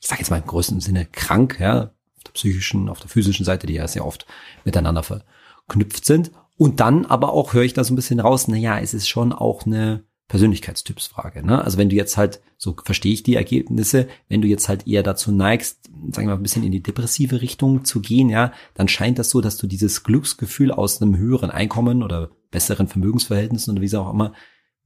ich 0.02 0.08
sage 0.08 0.20
jetzt 0.20 0.32
mal 0.32 0.42
im 0.42 0.48
größten 0.48 0.82
Sinne 0.82 1.06
krank, 1.06 1.60
ja, 1.60 1.94
auf 2.18 2.24
der 2.26 2.32
psychischen, 2.34 2.90
auf 2.90 3.00
der 3.00 3.10
physischen 3.10 3.46
Seite, 3.46 3.68
die 3.68 3.76
ja 3.76 3.88
sehr 3.88 4.06
oft 4.06 4.26
miteinander 4.66 5.04
verknüpft 5.04 6.06
sind. 6.06 6.32
Und 6.64 6.80
dann 6.80 7.06
aber 7.06 7.34
auch 7.34 7.54
höre 7.54 7.64
ich 7.64 7.74
da 7.74 7.84
so 7.84 7.92
ein 7.92 7.98
bisschen 7.98 8.22
raus, 8.22 8.48
na 8.48 8.56
ja, 8.56 8.80
es 8.80 8.94
ist 8.94 9.10
schon 9.10 9.34
auch 9.34 9.66
eine 9.66 10.06
Persönlichkeitstypsfrage. 10.30 11.46
Ne? 11.46 11.62
Also 11.62 11.78
wenn 11.78 11.90
du 11.90 11.98
jetzt 11.98 12.16
halt, 12.16 12.40
so 12.56 12.74
verstehe 12.86 13.12
ich 13.12 13.22
die 13.22 13.36
Ergebnisse, 13.36 14.08
wenn 14.30 14.42
du 14.42 14.48
jetzt 14.48 14.70
halt 14.70 14.88
eher 14.88 15.04
dazu 15.04 15.34
neigst, 15.34 15.84
sagen 16.14 16.26
wir 16.26 16.28
mal, 16.28 16.36
ein 16.36 16.42
bisschen 16.42 16.64
in 16.64 16.72
die 16.72 16.82
depressive 16.82 17.42
Richtung 17.42 17.84
zu 17.84 18.00
gehen, 18.00 18.30
ja, 18.30 18.54
dann 18.76 18.88
scheint 18.88 19.20
das 19.20 19.30
so, 19.30 19.42
dass 19.42 19.58
du 19.58 19.68
dieses 19.68 20.04
Glücksgefühl 20.04 20.72
aus 20.72 21.02
einem 21.02 21.18
höheren 21.18 21.52
Einkommen 21.52 22.02
oder 22.02 22.30
besseren 22.50 22.88
Vermögensverhältnissen 22.88 23.74
oder 23.74 23.82
wie 23.82 23.98
auch 23.98 24.14
immer 24.14 24.32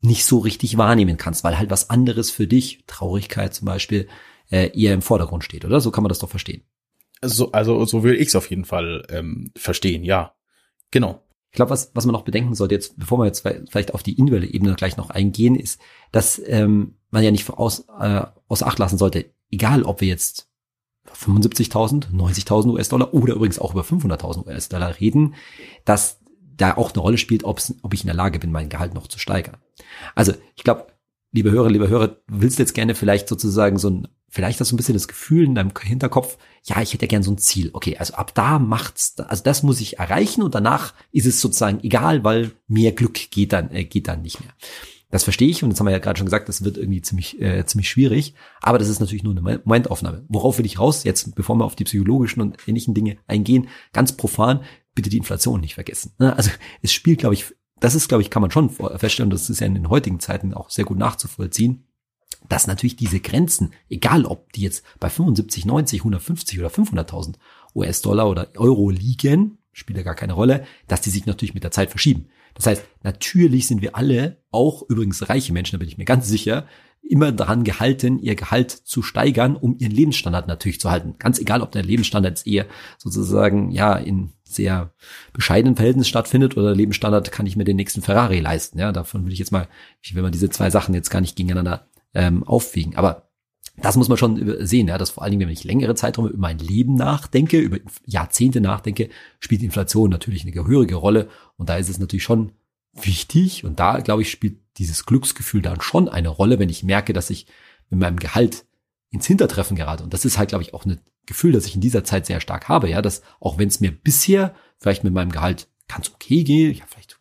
nicht 0.01 0.25
so 0.25 0.39
richtig 0.39 0.79
wahrnehmen 0.79 1.17
kannst, 1.17 1.43
weil 1.43 1.59
halt 1.59 1.69
was 1.69 1.91
anderes 1.91 2.31
für 2.31 2.47
dich, 2.47 2.85
Traurigkeit 2.87 3.53
zum 3.53 3.67
Beispiel, 3.67 4.07
äh, 4.49 4.71
eher 4.75 4.95
im 4.95 5.03
Vordergrund 5.03 5.43
steht, 5.43 5.63
oder? 5.63 5.79
So 5.79 5.91
kann 5.91 6.01
man 6.01 6.09
das 6.09 6.17
doch 6.17 6.29
verstehen. 6.31 6.63
So, 7.21 7.51
also 7.51 7.85
so 7.85 8.01
will 8.01 8.15
ich 8.15 8.29
es 8.29 8.35
auf 8.35 8.49
jeden 8.49 8.65
Fall 8.65 9.05
ähm, 9.11 9.51
verstehen, 9.55 10.03
ja. 10.03 10.33
Genau. 10.89 11.21
Ich 11.51 11.55
glaube, 11.55 11.71
was, 11.71 11.91
was 11.93 12.05
man 12.05 12.13
noch 12.13 12.23
bedenken 12.23 12.55
sollte, 12.55 12.75
jetzt, 12.75 12.97
bevor 12.97 13.19
wir 13.19 13.25
jetzt 13.25 13.47
vielleicht 13.69 13.93
auf 13.93 14.03
die 14.03 14.17
individuelle 14.17 14.51
Ebene 14.51 14.75
gleich 14.75 14.97
noch 14.97 15.09
eingehen, 15.09 15.55
ist, 15.55 15.79
dass 16.11 16.41
ähm, 16.45 16.95
man 17.09 17.23
ja 17.23 17.31
nicht 17.31 17.49
aus, 17.49 17.87
äh, 17.99 18.21
außer 18.47 18.67
Acht 18.67 18.79
lassen 18.79 18.97
sollte, 18.97 19.25
egal 19.49 19.83
ob 19.83 20.01
wir 20.01 20.07
jetzt 20.07 20.49
75.000, 21.13 22.11
90.000 22.11 22.73
US-Dollar 22.73 23.13
oder 23.13 23.35
übrigens 23.35 23.59
auch 23.59 23.73
über 23.73 23.83
500.000 23.83 24.45
US-Dollar 24.45 24.99
reden, 24.99 25.35
dass 25.85 26.19
da 26.57 26.75
auch 26.75 26.91
eine 26.91 27.01
Rolle 27.01 27.17
spielt, 27.17 27.43
ob 27.43 27.59
ich 27.93 28.01
in 28.01 28.07
der 28.07 28.15
Lage 28.15 28.39
bin, 28.39 28.51
mein 28.51 28.69
Gehalt 28.69 28.93
noch 28.93 29.07
zu 29.07 29.19
steigern. 29.19 29.57
Also 30.15 30.33
ich 30.55 30.63
glaube, 30.63 30.87
liebe 31.31 31.51
Hörer, 31.51 31.69
liebe 31.69 31.89
Hörer, 31.89 32.17
willst 32.27 32.57
du 32.57 32.63
jetzt 32.63 32.73
gerne 32.73 32.95
vielleicht 32.95 33.27
sozusagen 33.27 33.77
so 33.77 33.89
ein 33.89 34.07
vielleicht 34.29 34.59
hast 34.59 34.71
du 34.71 34.75
ein 34.75 34.77
bisschen 34.77 34.93
das 34.93 35.07
Gefühl 35.07 35.45
in 35.45 35.55
deinem 35.55 35.71
Hinterkopf, 35.81 36.37
ja, 36.63 36.81
ich 36.81 36.93
hätte 36.93 37.05
ja 37.05 37.09
gern 37.09 37.23
so 37.23 37.31
ein 37.31 37.37
Ziel. 37.37 37.69
Okay, 37.73 37.97
also 37.97 38.13
ab 38.15 38.35
da 38.35 38.59
macht's, 38.59 39.17
also 39.19 39.43
das 39.43 39.63
muss 39.63 39.81
ich 39.81 39.99
erreichen 39.99 40.43
und 40.43 40.53
danach 40.53 40.93
ist 41.11 41.25
es 41.25 41.39
sozusagen 41.39 41.79
egal, 41.83 42.23
weil 42.23 42.51
mehr 42.67 42.91
Glück 42.91 43.31
geht 43.31 43.53
dann, 43.53 43.71
äh, 43.71 43.85
geht 43.85 44.07
dann 44.07 44.21
nicht 44.21 44.39
mehr. 44.39 44.53
Das 45.09 45.23
verstehe 45.23 45.47
ich 45.47 45.63
und 45.63 45.69
jetzt 45.69 45.79
haben 45.79 45.87
wir 45.87 45.93
ja 45.93 45.99
gerade 45.99 46.17
schon 46.17 46.25
gesagt, 46.25 46.49
das 46.49 46.65
wird 46.65 46.77
irgendwie 46.77 47.01
ziemlich, 47.01 47.41
äh, 47.41 47.65
ziemlich 47.65 47.89
schwierig. 47.89 48.33
Aber 48.61 48.77
das 48.77 48.89
ist 48.89 48.99
natürlich 48.99 49.23
nur 49.23 49.31
eine 49.31 49.41
Momentaufnahme. 49.63 50.25
Worauf 50.27 50.57
will 50.57 50.65
ich 50.65 50.79
raus? 50.79 51.05
Jetzt, 51.05 51.33
bevor 51.33 51.55
wir 51.55 51.63
auf 51.63 51.77
die 51.77 51.85
psychologischen 51.85 52.41
und 52.41 52.57
ähnlichen 52.67 52.93
Dinge 52.93 53.17
eingehen, 53.25 53.69
ganz 53.93 54.11
profan, 54.11 54.63
bitte 54.95 55.09
die 55.09 55.17
Inflation 55.17 55.61
nicht 55.61 55.75
vergessen. 55.75 56.11
Ne? 56.19 56.35
Also 56.35 56.49
es 56.81 56.91
spielt, 56.91 57.19
glaube 57.19 57.35
ich, 57.35 57.45
das 57.79 57.95
ist, 57.95 58.07
glaube 58.07 58.23
ich, 58.23 58.29
kann 58.29 58.41
man 58.41 58.51
schon 58.51 58.69
feststellen, 58.69 59.29
das 59.29 59.49
ist 59.49 59.59
ja 59.59 59.67
in 59.67 59.75
den 59.75 59.89
heutigen 59.89 60.19
Zeiten 60.19 60.53
auch 60.53 60.69
sehr 60.69 60.85
gut 60.85 60.97
nachzuvollziehen 60.97 61.87
dass 62.49 62.67
natürlich 62.67 62.95
diese 62.95 63.19
Grenzen, 63.19 63.73
egal 63.89 64.25
ob 64.25 64.51
die 64.53 64.61
jetzt 64.61 64.83
bei 64.99 65.09
75, 65.09 65.65
90, 65.65 66.01
150 66.01 66.59
oder 66.59 66.69
500.000 66.69 67.35
US-Dollar 67.75 68.29
oder 68.29 68.49
Euro 68.57 68.89
liegen, 68.89 69.57
spielt 69.71 69.97
ja 69.97 70.03
gar 70.03 70.15
keine 70.15 70.33
Rolle, 70.33 70.65
dass 70.87 71.01
die 71.01 71.09
sich 71.09 71.25
natürlich 71.25 71.53
mit 71.53 71.63
der 71.63 71.71
Zeit 71.71 71.89
verschieben. 71.89 72.29
Das 72.57 72.67
heißt, 72.67 72.83
natürlich 73.03 73.67
sind 73.67 73.81
wir 73.81 73.95
alle, 73.95 74.43
auch 74.51 74.83
übrigens 74.89 75.29
reiche 75.29 75.53
Menschen, 75.53 75.73
da 75.73 75.77
bin 75.77 75.87
ich 75.87 75.97
mir 75.97 76.05
ganz 76.05 76.27
sicher, 76.27 76.67
immer 77.09 77.31
daran 77.31 77.63
gehalten, 77.63 78.19
ihr 78.19 78.35
Gehalt 78.35 78.71
zu 78.71 79.01
steigern, 79.01 79.55
um 79.55 79.77
ihren 79.77 79.91
Lebensstandard 79.91 80.47
natürlich 80.47 80.79
zu 80.79 80.91
halten. 80.91 81.15
Ganz 81.19 81.39
egal, 81.39 81.61
ob 81.61 81.71
der 81.71 81.83
Lebensstandard 81.83 82.37
jetzt 82.37 82.47
eher 82.47 82.65
sozusagen, 82.97 83.71
ja, 83.71 83.93
in 83.95 84.31
sehr 84.43 84.91
bescheidenen 85.33 85.75
Verhältnissen 85.75 86.09
stattfindet 86.09 86.57
oder 86.57 86.67
der 86.67 86.75
Lebensstandard 86.75 87.31
kann 87.31 87.45
ich 87.45 87.55
mir 87.55 87.63
den 87.63 87.75
nächsten 87.75 88.01
Ferrari 88.01 88.39
leisten. 88.39 88.79
Ja, 88.79 88.91
davon 88.91 89.25
will 89.25 89.33
ich 89.33 89.39
jetzt 89.39 89.51
mal, 89.51 89.67
ich 90.01 90.15
will 90.15 90.23
mal 90.23 90.31
diese 90.31 90.49
zwei 90.49 90.69
Sachen 90.69 90.93
jetzt 90.93 91.09
gar 91.09 91.21
nicht 91.21 91.35
gegeneinander 91.35 91.87
ähm, 92.13 92.43
aufwiegen. 92.43 92.95
Aber 92.95 93.26
das 93.79 93.95
muss 93.95 94.09
man 94.09 94.17
schon 94.17 94.65
sehen, 94.65 94.87
ja, 94.87 94.97
dass 94.97 95.11
vor 95.11 95.23
allen 95.23 95.31
Dingen, 95.31 95.47
wenn 95.47 95.53
ich 95.53 95.63
längere 95.63 95.93
Zeiträume 95.93 96.29
über 96.29 96.39
mein 96.39 96.57
Leben 96.57 96.95
nachdenke, 96.95 97.59
über 97.59 97.77
Jahrzehnte 98.05 98.59
nachdenke, 98.59 99.09
spielt 99.39 99.61
Inflation 99.61 100.09
natürlich 100.09 100.41
eine 100.41 100.51
gehörige 100.51 100.95
Rolle. 100.95 101.29
Und 101.57 101.69
da 101.69 101.77
ist 101.77 101.89
es 101.89 101.99
natürlich 101.99 102.23
schon 102.23 102.53
wichtig. 102.93 103.63
Und 103.63 103.79
da, 103.79 103.99
glaube 103.99 104.23
ich, 104.23 104.31
spielt 104.31 104.57
dieses 104.77 105.05
Glücksgefühl 105.05 105.61
dann 105.61 105.81
schon 105.81 106.09
eine 106.09 106.29
Rolle, 106.29 106.57
wenn 106.57 106.69
ich 106.69 106.83
merke, 106.83 107.13
dass 107.13 107.29
ich 107.29 107.45
mit 107.89 107.99
meinem 107.99 108.17
Gehalt 108.17 108.65
ins 109.11 109.27
Hintertreffen 109.27 109.77
gerate. 109.77 110.03
Und 110.03 110.13
das 110.13 110.25
ist 110.25 110.39
halt, 110.39 110.49
glaube 110.49 110.63
ich, 110.63 110.73
auch 110.73 110.85
ein 110.85 110.99
Gefühl, 111.27 111.51
das 111.51 111.65
ich 111.67 111.75
in 111.75 111.81
dieser 111.81 112.03
Zeit 112.03 112.25
sehr 112.25 112.41
stark 112.41 112.67
habe, 112.69 112.89
ja, 112.89 113.01
dass 113.01 113.21
auch 113.39 113.59
wenn 113.59 113.67
es 113.67 113.79
mir 113.79 113.91
bisher 113.91 114.55
vielleicht 114.79 115.03
mit 115.03 115.13
meinem 115.13 115.31
Gehalt 115.31 115.67
ganz 115.87 116.09
okay 116.09 116.43
geht, 116.43 116.71
ich 116.71 116.81
habe 116.81 116.91
vielleicht 116.91 117.17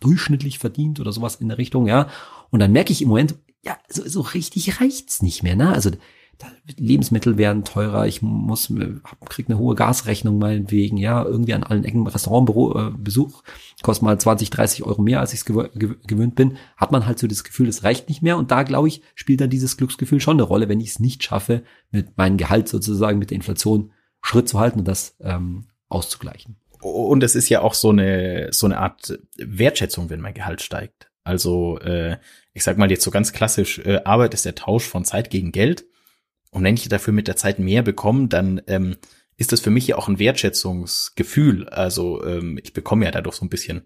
durchschnittlich 0.00 0.58
verdient 0.58 1.00
oder 1.00 1.12
sowas 1.12 1.36
in 1.36 1.48
der 1.48 1.58
Richtung, 1.58 1.86
ja, 1.86 2.08
und 2.50 2.60
dann 2.60 2.72
merke 2.72 2.92
ich 2.92 3.02
im 3.02 3.08
Moment, 3.08 3.34
ja, 3.66 3.76
so, 3.88 4.08
so 4.08 4.20
richtig 4.20 4.80
reicht's 4.80 5.22
nicht 5.22 5.42
mehr, 5.42 5.56
ne? 5.56 5.72
Also 5.72 5.90
Lebensmittel 6.76 7.38
werden 7.38 7.64
teurer, 7.64 8.06
ich 8.06 8.20
muss, 8.22 8.70
hab, 9.04 9.28
krieg 9.28 9.46
eine 9.48 9.58
hohe 9.58 9.74
Gasrechnung 9.74 10.38
meinetwegen, 10.38 10.98
ja, 10.98 11.24
irgendwie 11.24 11.54
an 11.54 11.64
allen 11.64 11.82
Ecken 11.82 12.06
Restaurantbesuch, 12.06 13.42
äh, 13.42 13.82
kostet 13.82 14.02
mal 14.04 14.20
20, 14.20 14.50
30 14.50 14.84
Euro 14.84 15.02
mehr, 15.02 15.20
als 15.20 15.32
ich 15.32 15.40
es 15.40 15.44
gew 15.46 15.64
gewöhnt 15.74 16.34
bin, 16.36 16.58
hat 16.76 16.92
man 16.92 17.06
halt 17.06 17.18
so 17.18 17.26
das 17.26 17.42
Gefühl, 17.42 17.68
es 17.68 17.82
reicht 17.82 18.08
nicht 18.08 18.22
mehr 18.22 18.36
und 18.36 18.50
da, 18.50 18.62
glaube 18.62 18.86
ich, 18.86 19.02
spielt 19.14 19.40
dann 19.40 19.50
dieses 19.50 19.76
Glücksgefühl 19.76 20.20
schon 20.20 20.36
eine 20.36 20.44
Rolle, 20.44 20.68
wenn 20.68 20.80
ich 20.80 20.90
es 20.90 21.00
nicht 21.00 21.24
schaffe, 21.24 21.62
mit 21.90 22.16
meinem 22.18 22.36
Gehalt 22.36 22.68
sozusagen 22.68 23.18
mit 23.18 23.30
der 23.30 23.36
Inflation 23.36 23.92
Schritt 24.22 24.48
zu 24.48 24.60
halten 24.60 24.80
und 24.80 24.88
das 24.88 25.16
ähm, 25.20 25.64
auszugleichen. 25.88 26.56
Und 26.82 27.22
es 27.22 27.34
ist 27.34 27.48
ja 27.48 27.62
auch 27.62 27.74
so 27.74 27.90
eine, 27.90 28.48
so 28.52 28.66
eine 28.66 28.78
Art 28.78 29.18
Wertschätzung, 29.38 30.10
wenn 30.10 30.20
mein 30.20 30.34
Gehalt 30.34 30.60
steigt. 30.60 31.10
Also 31.24 31.78
äh, 31.80 32.18
ich 32.56 32.64
sag 32.64 32.78
mal 32.78 32.90
jetzt 32.90 33.04
so 33.04 33.10
ganz 33.10 33.34
klassisch, 33.34 33.80
äh, 33.80 34.00
Arbeit 34.06 34.32
ist 34.32 34.46
der 34.46 34.54
Tausch 34.54 34.84
von 34.84 35.04
Zeit 35.04 35.28
gegen 35.28 35.52
Geld. 35.52 35.84
Und 36.50 36.64
wenn 36.64 36.74
ich 36.74 36.88
dafür 36.88 37.12
mit 37.12 37.28
der 37.28 37.36
Zeit 37.36 37.58
mehr 37.58 37.82
bekomme, 37.82 38.28
dann 38.28 38.62
ähm, 38.66 38.96
ist 39.36 39.52
das 39.52 39.60
für 39.60 39.68
mich 39.68 39.86
ja 39.86 39.98
auch 39.98 40.08
ein 40.08 40.18
Wertschätzungsgefühl. 40.18 41.68
Also 41.68 42.24
ähm, 42.24 42.58
ich 42.62 42.72
bekomme 42.72 43.04
ja 43.04 43.10
dadurch 43.10 43.36
so 43.36 43.44
ein 43.44 43.50
bisschen 43.50 43.84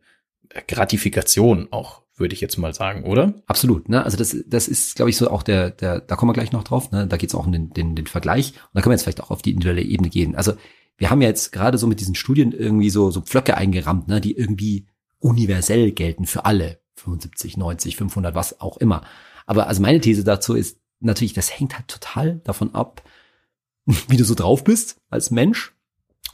Gratifikation 0.68 1.66
auch, 1.72 2.02
würde 2.16 2.32
ich 2.32 2.40
jetzt 2.40 2.58
mal 2.58 2.72
sagen, 2.72 3.02
oder? 3.02 3.34
Absolut. 3.48 3.88
Ne? 3.88 4.04
Also 4.04 4.16
das, 4.16 4.36
das 4.46 4.68
ist, 4.68 4.94
glaube 4.94 5.10
ich, 5.10 5.16
so 5.16 5.28
auch 5.32 5.42
der, 5.42 5.72
der, 5.72 5.98
da 5.98 6.14
kommen 6.14 6.30
wir 6.30 6.34
gleich 6.34 6.52
noch 6.52 6.62
drauf. 6.62 6.92
Ne? 6.92 7.08
Da 7.08 7.16
geht 7.16 7.30
es 7.30 7.34
auch 7.34 7.46
um 7.46 7.52
den, 7.52 7.70
den, 7.70 7.96
den 7.96 8.06
Vergleich. 8.06 8.50
Und 8.52 8.74
da 8.74 8.82
können 8.82 8.92
wir 8.92 8.94
jetzt 8.94 9.02
vielleicht 9.02 9.20
auch 9.20 9.32
auf 9.32 9.42
die 9.42 9.50
individuelle 9.50 9.82
Ebene 9.82 10.10
gehen. 10.10 10.36
Also 10.36 10.52
wir 10.96 11.10
haben 11.10 11.22
ja 11.22 11.28
jetzt 11.28 11.50
gerade 11.50 11.76
so 11.76 11.88
mit 11.88 11.98
diesen 11.98 12.14
Studien 12.14 12.52
irgendwie 12.52 12.90
so, 12.90 13.10
so 13.10 13.20
Pflöcke 13.20 13.56
eingerammt, 13.56 14.06
ne? 14.06 14.20
die 14.20 14.36
irgendwie 14.36 14.86
universell 15.18 15.90
gelten 15.90 16.24
für 16.24 16.44
alle. 16.44 16.79
75, 17.00 17.56
90, 17.56 17.96
500, 17.96 18.34
was 18.34 18.60
auch 18.60 18.76
immer. 18.76 19.02
Aber 19.46 19.66
also 19.66 19.82
meine 19.82 20.00
These 20.00 20.24
dazu 20.24 20.54
ist 20.54 20.78
natürlich, 21.00 21.32
das 21.32 21.58
hängt 21.58 21.76
halt 21.76 21.88
total 21.88 22.40
davon 22.44 22.74
ab, 22.74 23.02
wie 24.08 24.16
du 24.16 24.24
so 24.24 24.34
drauf 24.34 24.64
bist 24.64 25.00
als 25.10 25.30
Mensch 25.30 25.74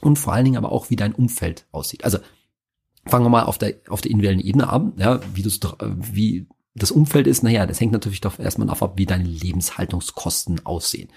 und 0.01 0.17
vor 0.17 0.33
allen 0.33 0.45
Dingen 0.45 0.57
aber 0.57 0.71
auch, 0.71 0.89
wie 0.89 0.95
dein 0.95 1.13
Umfeld 1.15 1.65
aussieht. 1.71 2.03
Also 2.03 2.19
fangen 3.05 3.25
wir 3.25 3.29
mal 3.29 3.43
auf 3.43 3.57
der, 3.57 3.75
auf 3.89 4.01
der 4.01 4.11
individuellen 4.11 4.41
Ebene 4.41 4.69
an, 4.69 4.93
ja, 4.97 5.19
wie 5.33 5.41
du 5.41 5.49
wie 6.13 6.47
das 6.75 6.91
Umfeld 6.91 7.25
ist, 7.25 7.43
naja, 7.43 7.65
das 7.65 7.79
hängt 7.79 7.91
natürlich 7.91 8.21
doch 8.21 8.37
erstmal 8.37 8.67
davon 8.67 8.89
ab, 8.89 8.97
wie 8.97 9.07
deine 9.07 9.23
Lebenshaltungskosten 9.23 10.65
aussehen. 10.65 11.09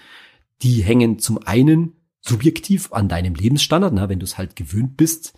Die 0.63 0.81
hängen 0.81 1.19
zum 1.19 1.37
einen 1.45 1.93
subjektiv 2.21 2.91
an 2.93 3.09
deinem 3.09 3.35
Lebensstandard, 3.35 3.93
na, 3.93 4.09
wenn 4.09 4.19
du 4.19 4.23
es 4.23 4.37
halt 4.37 4.55
gewöhnt 4.55 4.97
bist, 4.97 5.33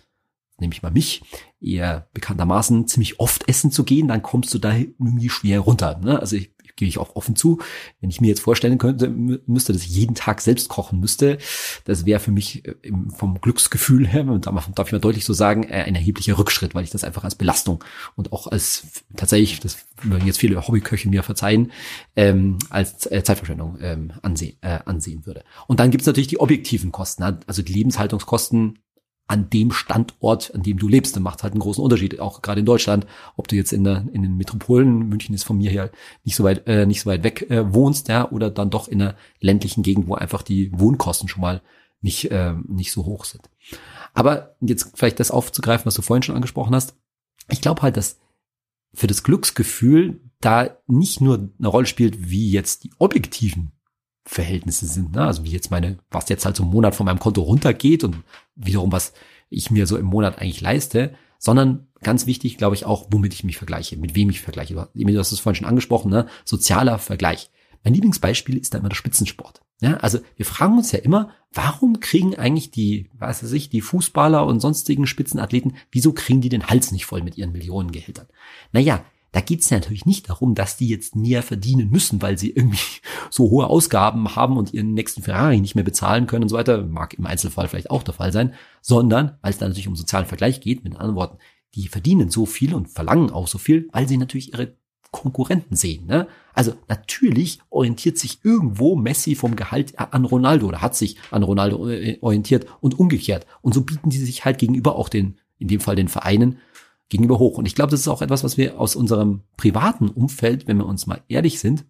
nehme 0.58 0.72
ich 0.72 0.82
mal 0.82 0.92
mich, 0.92 1.22
eher 1.60 2.08
bekanntermaßen 2.12 2.86
ziemlich 2.86 3.20
oft 3.20 3.48
essen 3.48 3.70
zu 3.70 3.84
gehen, 3.84 4.08
dann 4.08 4.22
kommst 4.22 4.52
du 4.54 4.58
da 4.58 4.74
irgendwie 4.76 5.28
schwer 5.28 5.60
runter. 5.60 5.98
Ne? 5.98 6.20
Also 6.20 6.36
ich 6.36 6.54
gebe 6.76 6.88
ich 6.88 6.98
auch 6.98 7.14
offen 7.16 7.36
zu. 7.36 7.60
Wenn 8.00 8.10
ich 8.10 8.20
mir 8.20 8.28
jetzt 8.28 8.40
vorstellen 8.40 8.78
könnte, 8.78 9.08
müsste, 9.08 9.72
dass 9.72 9.82
ich 9.82 9.90
jeden 9.90 10.14
Tag 10.14 10.40
selbst 10.40 10.68
kochen 10.68 11.00
müsste, 11.00 11.38
das 11.84 12.06
wäre 12.06 12.20
für 12.20 12.32
mich 12.32 12.66
äh, 12.66 12.74
vom 13.14 13.40
Glücksgefühl 13.40 14.06
her, 14.06 14.24
darf 14.24 14.86
ich 14.86 14.92
mal 14.92 14.98
deutlich 14.98 15.24
so 15.24 15.32
sagen, 15.32 15.64
äh, 15.64 15.84
ein 15.84 15.94
erheblicher 15.94 16.38
Rückschritt, 16.38 16.74
weil 16.74 16.84
ich 16.84 16.90
das 16.90 17.04
einfach 17.04 17.24
als 17.24 17.34
Belastung 17.34 17.84
und 18.16 18.32
auch 18.32 18.46
als 18.46 18.86
tatsächlich, 19.16 19.60
das 19.60 19.78
würden 20.02 20.26
jetzt 20.26 20.38
viele 20.38 20.66
Hobbyköche 20.66 21.08
mir 21.08 21.22
verzeihen, 21.22 21.72
ähm, 22.16 22.58
als 22.70 23.06
äh, 23.06 23.22
Zeitverschwendung 23.22 23.78
ähm, 23.80 24.12
ansehen, 24.22 24.56
äh, 24.60 24.80
ansehen 24.84 25.26
würde. 25.26 25.44
Und 25.66 25.80
dann 25.80 25.90
gibt 25.90 26.02
es 26.02 26.06
natürlich 26.06 26.28
die 26.28 26.40
objektiven 26.40 26.92
Kosten, 26.92 27.22
also 27.22 27.62
die 27.62 27.72
Lebenshaltungskosten 27.72 28.78
an 29.26 29.48
dem 29.50 29.72
Standort, 29.72 30.54
an 30.54 30.62
dem 30.62 30.78
du 30.78 30.88
lebst. 30.88 31.16
Das 31.16 31.22
macht 31.22 31.42
halt 31.42 31.54
einen 31.54 31.60
großen 31.60 31.82
Unterschied, 31.82 32.20
auch 32.20 32.42
gerade 32.42 32.60
in 32.60 32.66
Deutschland, 32.66 33.06
ob 33.36 33.48
du 33.48 33.56
jetzt 33.56 33.72
in, 33.72 33.84
der, 33.84 34.06
in 34.12 34.22
den 34.22 34.36
Metropolen, 34.36 35.08
München 35.08 35.34
ist 35.34 35.44
von 35.44 35.56
mir 35.56 35.70
her 35.70 35.90
nicht 36.24 36.36
so 36.36 36.44
weit, 36.44 36.66
äh, 36.66 36.86
nicht 36.86 37.00
so 37.00 37.10
weit 37.10 37.24
weg 37.24 37.50
äh, 37.50 37.72
wohnst, 37.72 38.08
ja, 38.08 38.30
oder 38.30 38.50
dann 38.50 38.70
doch 38.70 38.88
in 38.88 39.00
einer 39.00 39.16
ländlichen 39.40 39.82
Gegend, 39.82 40.08
wo 40.08 40.14
einfach 40.14 40.42
die 40.42 40.70
Wohnkosten 40.78 41.28
schon 41.28 41.40
mal 41.40 41.62
nicht, 42.00 42.30
äh, 42.30 42.54
nicht 42.68 42.92
so 42.92 43.06
hoch 43.06 43.24
sind. 43.24 43.48
Aber 44.12 44.56
jetzt 44.60 44.92
vielleicht 44.94 45.18
das 45.20 45.30
aufzugreifen, 45.30 45.86
was 45.86 45.94
du 45.94 46.02
vorhin 46.02 46.22
schon 46.22 46.36
angesprochen 46.36 46.74
hast. 46.74 46.94
Ich 47.50 47.60
glaube 47.60 47.82
halt, 47.82 47.96
dass 47.96 48.18
für 48.92 49.06
das 49.06 49.22
Glücksgefühl 49.22 50.20
da 50.40 50.76
nicht 50.86 51.20
nur 51.20 51.50
eine 51.58 51.68
Rolle 51.68 51.86
spielt, 51.86 52.30
wie 52.30 52.50
jetzt 52.50 52.84
die 52.84 52.92
objektiven 52.98 53.72
Verhältnisse 54.24 54.86
sind. 54.86 55.14
Ne? 55.14 55.22
Also 55.22 55.44
wie 55.44 55.50
jetzt 55.50 55.70
meine, 55.70 55.98
was 56.10 56.28
jetzt 56.28 56.44
halt 56.44 56.56
so 56.56 56.62
im 56.62 56.70
Monat 56.70 56.94
von 56.94 57.06
meinem 57.06 57.18
Konto 57.18 57.42
runtergeht 57.42 58.04
und 58.04 58.16
wiederum, 58.56 58.92
was 58.92 59.12
ich 59.50 59.70
mir 59.70 59.86
so 59.86 59.96
im 59.96 60.06
Monat 60.06 60.38
eigentlich 60.38 60.60
leiste, 60.60 61.14
sondern 61.38 61.88
ganz 62.02 62.26
wichtig, 62.26 62.56
glaube 62.56 62.74
ich, 62.74 62.86
auch, 62.86 63.08
womit 63.10 63.34
ich 63.34 63.44
mich 63.44 63.58
vergleiche, 63.58 63.96
mit 63.96 64.14
wem 64.14 64.30
ich 64.30 64.40
vergleiche. 64.40 64.74
Du 64.74 65.18
hast 65.18 65.32
es 65.32 65.40
vorhin 65.40 65.56
schon 65.56 65.68
angesprochen, 65.68 66.10
ne? 66.10 66.26
sozialer 66.44 66.98
Vergleich. 66.98 67.50
Mein 67.82 67.94
Lieblingsbeispiel 67.94 68.56
ist 68.56 68.72
da 68.72 68.78
immer 68.78 68.88
der 68.88 68.96
Spitzensport. 68.96 69.60
Ja, 69.80 69.98
also 69.98 70.20
wir 70.36 70.46
fragen 70.46 70.78
uns 70.78 70.92
ja 70.92 71.00
immer, 71.00 71.30
warum 71.52 72.00
kriegen 72.00 72.36
eigentlich 72.36 72.70
die, 72.70 73.10
weiß 73.18 73.52
ich, 73.52 73.68
die 73.68 73.82
Fußballer 73.82 74.46
und 74.46 74.60
sonstigen 74.60 75.06
Spitzenathleten, 75.06 75.76
wieso 75.90 76.12
kriegen 76.12 76.40
die 76.40 76.48
den 76.48 76.68
Hals 76.68 76.92
nicht 76.92 77.04
voll 77.04 77.22
mit 77.22 77.36
ihren 77.36 77.52
Millionengehältern? 77.52 78.26
Naja, 78.72 79.04
da 79.34 79.40
geht 79.40 79.62
es 79.62 79.70
natürlich 79.72 80.06
nicht 80.06 80.30
darum, 80.30 80.54
dass 80.54 80.76
die 80.76 80.86
jetzt 80.86 81.16
mehr 81.16 81.42
verdienen 81.42 81.90
müssen, 81.90 82.22
weil 82.22 82.38
sie 82.38 82.50
irgendwie 82.50 82.78
so 83.30 83.50
hohe 83.50 83.66
Ausgaben 83.66 84.36
haben 84.36 84.56
und 84.56 84.72
ihren 84.72 84.94
nächsten 84.94 85.22
Ferrari 85.22 85.60
nicht 85.60 85.74
mehr 85.74 85.82
bezahlen 85.82 86.28
können 86.28 86.44
und 86.44 86.50
so 86.50 86.56
weiter. 86.56 86.84
Mag 86.84 87.14
im 87.14 87.26
Einzelfall 87.26 87.66
vielleicht 87.66 87.90
auch 87.90 88.04
der 88.04 88.14
Fall 88.14 88.32
sein, 88.32 88.54
sondern 88.80 89.36
weil 89.42 89.50
es 89.50 89.58
da 89.58 89.66
natürlich 89.66 89.88
um 89.88 89.96
sozialen 89.96 90.26
Vergleich 90.26 90.60
geht, 90.60 90.84
mit 90.84 90.94
anderen 90.94 91.16
Worten, 91.16 91.38
die 91.74 91.88
verdienen 91.88 92.30
so 92.30 92.46
viel 92.46 92.74
und 92.74 92.88
verlangen 92.88 93.30
auch 93.30 93.48
so 93.48 93.58
viel, 93.58 93.88
weil 93.90 94.06
sie 94.06 94.18
natürlich 94.18 94.52
ihre 94.52 94.76
Konkurrenten 95.10 95.74
sehen. 95.74 96.06
Ne? 96.06 96.28
Also 96.52 96.74
natürlich 96.86 97.58
orientiert 97.70 98.18
sich 98.18 98.38
irgendwo 98.44 98.94
Messi 98.94 99.34
vom 99.34 99.56
Gehalt 99.56 99.98
an 99.98 100.24
Ronaldo 100.26 100.68
oder 100.68 100.80
hat 100.80 100.94
sich 100.94 101.16
an 101.32 101.42
Ronaldo 101.42 101.88
äh, 101.88 102.18
orientiert 102.20 102.66
und 102.80 103.00
umgekehrt. 103.00 103.48
Und 103.62 103.74
so 103.74 103.80
bieten 103.80 104.10
die 104.10 104.18
sich 104.18 104.44
halt 104.44 104.58
gegenüber 104.58 104.94
auch 104.94 105.08
den, 105.08 105.40
in 105.58 105.66
dem 105.66 105.80
Fall 105.80 105.96
den 105.96 106.08
Vereinen, 106.08 106.58
gegenüber 107.08 107.38
hoch. 107.38 107.58
Und 107.58 107.66
ich 107.66 107.74
glaube, 107.74 107.90
das 107.90 108.00
ist 108.00 108.08
auch 108.08 108.22
etwas, 108.22 108.44
was 108.44 108.56
wir 108.56 108.80
aus 108.80 108.96
unserem 108.96 109.42
privaten 109.56 110.08
Umfeld, 110.08 110.66
wenn 110.66 110.78
wir 110.78 110.86
uns 110.86 111.06
mal 111.06 111.22
ehrlich 111.28 111.60
sind, 111.60 111.84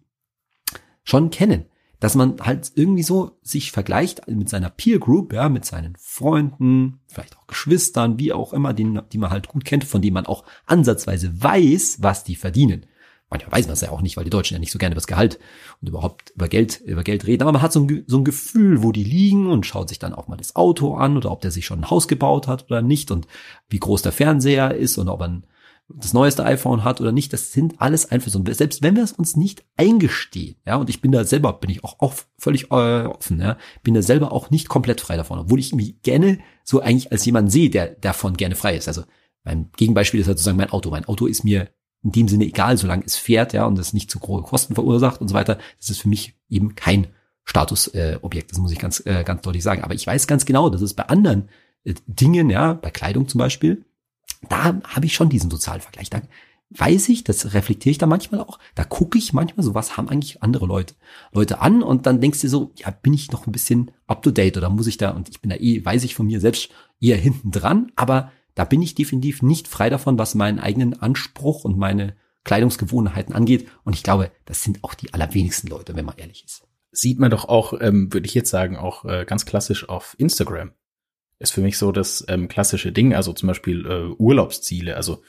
schon 1.03 1.29
kennen. 1.29 1.65
Dass 1.99 2.15
man 2.15 2.39
halt 2.41 2.73
irgendwie 2.75 3.03
so 3.03 3.39
sich 3.41 3.71
vergleicht 3.71 4.27
mit 4.27 4.49
seiner 4.49 4.69
Peer 4.69 4.99
Group, 4.99 5.31
ja, 5.31 5.47
mit 5.47 5.65
seinen 5.65 5.95
Freunden, 5.97 6.99
vielleicht 7.07 7.37
auch 7.37 7.47
Geschwistern, 7.47 8.19
wie 8.19 8.33
auch 8.33 8.53
immer, 8.53 8.73
die, 8.73 8.99
die 9.11 9.17
man 9.17 9.29
halt 9.29 9.47
gut 9.47 9.63
kennt, 9.63 9.85
von 9.85 10.01
denen 10.01 10.13
man 10.13 10.25
auch 10.25 10.43
ansatzweise 10.65 11.41
weiß, 11.41 11.97
was 12.01 12.23
die 12.23 12.35
verdienen. 12.35 12.85
Manchmal 13.35 13.59
weiß 13.59 13.67
man 13.67 13.73
es 13.73 13.81
ja 13.81 13.91
auch 13.91 14.01
nicht, 14.01 14.17
weil 14.17 14.23
die 14.23 14.29
Deutschen 14.29 14.55
ja 14.55 14.59
nicht 14.59 14.71
so 14.71 14.79
gerne 14.79 14.93
über 14.93 14.99
das 14.99 15.07
Gehalt 15.07 15.39
und 15.81 15.89
überhaupt 15.89 16.31
über 16.31 16.47
Geld, 16.47 16.81
über 16.81 17.03
Geld 17.03 17.25
reden. 17.27 17.43
Aber 17.43 17.51
man 17.51 17.61
hat 17.61 17.73
so 17.73 17.81
ein, 17.81 18.03
so 18.07 18.17
ein 18.17 18.23
Gefühl, 18.23 18.83
wo 18.83 18.91
die 18.91 19.03
liegen 19.03 19.51
und 19.51 19.65
schaut 19.65 19.89
sich 19.89 19.99
dann 19.99 20.13
auch 20.13 20.27
mal 20.27 20.37
das 20.37 20.55
Auto 20.55 20.95
an 20.95 21.17
oder 21.17 21.31
ob 21.31 21.41
der 21.41 21.51
sich 21.51 21.65
schon 21.65 21.79
ein 21.79 21.89
Haus 21.89 22.07
gebaut 22.07 22.47
hat 22.47 22.65
oder 22.65 22.81
nicht 22.81 23.11
und 23.11 23.27
wie 23.69 23.79
groß 23.79 24.01
der 24.01 24.11
Fernseher 24.11 24.75
ist 24.75 24.97
und 24.97 25.09
ob 25.09 25.21
er 25.21 25.41
das 25.87 26.13
neueste 26.13 26.43
iPhone 26.45 26.83
hat 26.83 26.99
oder 26.99 27.11
nicht. 27.11 27.31
Das 27.33 27.51
sind 27.51 27.79
alles 27.79 28.11
Einflüsse. 28.11 28.41
selbst 28.53 28.81
wenn 28.81 28.95
wir 28.95 29.03
es 29.03 29.11
uns 29.11 29.35
nicht 29.35 29.63
eingestehen, 29.77 30.55
ja, 30.65 30.77
und 30.77 30.89
ich 30.89 31.01
bin 31.01 31.11
da 31.11 31.23
selber, 31.23 31.53
bin 31.53 31.69
ich 31.69 31.83
auch, 31.83 31.99
auch 31.99 32.13
völlig 32.37 32.71
äh, 32.71 33.05
offen, 33.05 33.39
ja, 33.39 33.57
bin 33.83 33.93
da 33.93 34.01
selber 34.01 34.31
auch 34.31 34.49
nicht 34.49 34.67
komplett 34.67 35.01
frei 35.01 35.17
davon, 35.17 35.39
obwohl 35.39 35.59
ich 35.59 35.75
mich 35.75 36.01
gerne 36.01 36.39
so 36.63 36.79
eigentlich 36.79 37.11
als 37.11 37.25
jemand 37.25 37.51
sehe, 37.51 37.69
der 37.69 37.87
davon 37.87 38.35
gerne 38.37 38.55
frei 38.55 38.75
ist. 38.75 38.87
Also 38.87 39.03
mein 39.43 39.69
Gegenbeispiel 39.77 40.19
ist 40.19 40.27
halt 40.27 40.37
sozusagen 40.37 40.57
mein 40.57 40.71
Auto. 40.71 40.89
Mein 40.89 41.05
Auto 41.05 41.27
ist 41.27 41.43
mir 41.43 41.69
in 42.05 42.11
dem 42.11 42.27
Sinne 42.27 42.45
egal, 42.45 42.77
solange 42.77 43.03
es 43.03 43.15
fährt, 43.15 43.53
ja, 43.53 43.65
und 43.65 43.79
es 43.79 43.91
nicht 43.91 44.11
zu 44.11 44.19
große 44.19 44.43
Kosten 44.43 44.75
verursacht 44.75 45.21
und 45.21 45.27
so 45.27 45.33
weiter. 45.33 45.57
Das 45.79 45.89
ist 45.89 46.01
für 46.01 46.07
mich 46.07 46.35
eben 46.49 46.75
kein 46.75 47.07
Statusobjekt. 47.43 48.49
Äh, 48.49 48.51
das 48.51 48.59
muss 48.59 48.71
ich 48.71 48.79
ganz, 48.79 49.03
äh, 49.05 49.23
ganz 49.23 49.41
deutlich 49.41 49.63
sagen. 49.63 49.83
Aber 49.83 49.95
ich 49.95 50.05
weiß 50.05 50.27
ganz 50.27 50.45
genau, 50.45 50.69
dass 50.69 50.81
es 50.81 50.93
bei 50.93 51.07
anderen 51.07 51.49
äh, 51.83 51.95
Dingen, 52.05 52.51
ja, 52.51 52.73
bei 52.73 52.91
Kleidung 52.91 53.27
zum 53.27 53.39
Beispiel, 53.39 53.83
da 54.47 54.79
habe 54.83 55.05
ich 55.07 55.15
schon 55.15 55.29
diesen 55.29 55.49
sozialen 55.49 55.81
Vergleich. 55.81 56.11
Da 56.11 56.21
weiß 56.69 57.09
ich, 57.09 57.23
das 57.23 57.55
reflektiere 57.55 57.91
ich 57.91 57.97
da 57.97 58.05
manchmal 58.05 58.41
auch. 58.41 58.59
Da 58.75 58.83
gucke 58.83 59.17
ich 59.17 59.33
manchmal 59.33 59.63
so, 59.63 59.73
was 59.73 59.97
haben 59.97 60.07
eigentlich 60.07 60.43
andere 60.43 60.67
Leute, 60.67 60.93
Leute 61.31 61.59
an 61.59 61.81
und 61.81 62.05
dann 62.05 62.21
denkst 62.21 62.41
du 62.41 62.49
so, 62.49 62.71
ja, 62.75 62.91
bin 62.91 63.13
ich 63.13 63.31
noch 63.31 63.47
ein 63.47 63.51
bisschen 63.51 63.89
up 64.05 64.21
to 64.21 64.29
date 64.29 64.57
oder 64.57 64.69
muss 64.69 64.87
ich 64.87 64.97
da, 64.97 65.11
und 65.11 65.29
ich 65.29 65.41
bin 65.41 65.49
da 65.49 65.55
eh, 65.55 65.83
weiß 65.83 66.03
ich 66.03 66.13
von 66.13 66.27
mir 66.27 66.39
selbst 66.39 66.69
eher 66.99 67.17
hinten 67.17 67.49
dran, 67.49 67.91
aber 67.95 68.31
da 68.55 68.63
bin 68.63 68.81
ich 68.81 68.95
definitiv 68.95 69.41
nicht 69.41 69.67
frei 69.67 69.89
davon, 69.89 70.17
was 70.17 70.33
meinen 70.33 70.59
eigenen 70.59 70.99
Anspruch 70.99 71.65
und 71.65 71.77
meine 71.77 72.15
Kleidungsgewohnheiten 72.45 73.35
angeht. 73.35 73.67
Und 73.83 73.93
ich 73.93 74.03
glaube, 74.03 74.31
das 74.45 74.63
sind 74.63 74.83
auch 74.83 74.93
die 74.93 75.13
allerwenigsten 75.13 75.67
Leute, 75.67 75.95
wenn 75.95 76.05
man 76.05 76.17
ehrlich 76.17 76.45
ist. 76.45 76.63
Sieht 76.91 77.19
man 77.19 77.31
doch 77.31 77.45
auch, 77.45 77.73
ähm, 77.81 78.13
würde 78.13 78.25
ich 78.25 78.33
jetzt 78.33 78.49
sagen, 78.49 78.77
auch 78.77 79.03
äh, 79.03 79.25
ganz 79.25 79.45
klassisch 79.45 79.89
auf 79.89 80.15
Instagram. 80.17 80.71
Ist 81.39 81.51
für 81.51 81.61
mich 81.61 81.77
so 81.77 81.91
das 81.91 82.23
ähm, 82.29 82.47
klassische 82.47 82.93
Ding, 82.93 83.13
also 83.13 83.33
zum 83.33 83.47
Beispiel 83.47 83.85
äh, 83.85 84.13
Urlaubsziele. 84.17 84.95
Also 84.95 85.21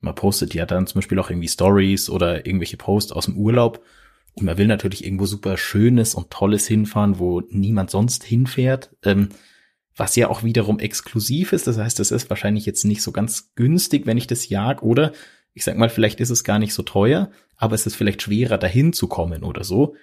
man 0.00 0.16
postet 0.16 0.52
ja 0.54 0.66
dann 0.66 0.88
zum 0.88 1.00
Beispiel 1.00 1.20
auch 1.20 1.30
irgendwie 1.30 1.48
Stories 1.48 2.10
oder 2.10 2.44
irgendwelche 2.44 2.76
Posts 2.76 3.12
aus 3.12 3.26
dem 3.26 3.36
Urlaub. 3.36 3.84
Und 4.34 4.46
man 4.46 4.58
will 4.58 4.66
natürlich 4.66 5.04
irgendwo 5.04 5.26
super 5.26 5.56
Schönes 5.56 6.16
und 6.16 6.30
Tolles 6.30 6.66
hinfahren, 6.66 7.20
wo 7.20 7.42
niemand 7.50 7.90
sonst 7.90 8.24
hinfährt. 8.24 8.90
Ähm, 9.04 9.28
was 9.96 10.16
ja 10.16 10.28
auch 10.28 10.42
wiederum 10.42 10.78
exklusiv 10.78 11.52
ist. 11.52 11.66
Das 11.66 11.78
heißt, 11.78 11.98
das 11.98 12.10
ist 12.10 12.30
wahrscheinlich 12.30 12.66
jetzt 12.66 12.84
nicht 12.84 13.02
so 13.02 13.12
ganz 13.12 13.54
günstig, 13.54 14.06
wenn 14.06 14.16
ich 14.16 14.26
das 14.26 14.48
jag. 14.48 14.82
Oder 14.82 15.12
ich 15.54 15.64
sag 15.64 15.76
mal, 15.76 15.90
vielleicht 15.90 16.20
ist 16.20 16.30
es 16.30 16.44
gar 16.44 16.58
nicht 16.58 16.74
so 16.74 16.82
teuer, 16.82 17.30
aber 17.56 17.74
es 17.74 17.86
ist 17.86 17.96
vielleicht 17.96 18.22
schwerer, 18.22 18.58
dahin 18.58 18.92
zu 18.92 19.06
kommen 19.06 19.42
oder 19.42 19.64
so. 19.64 19.94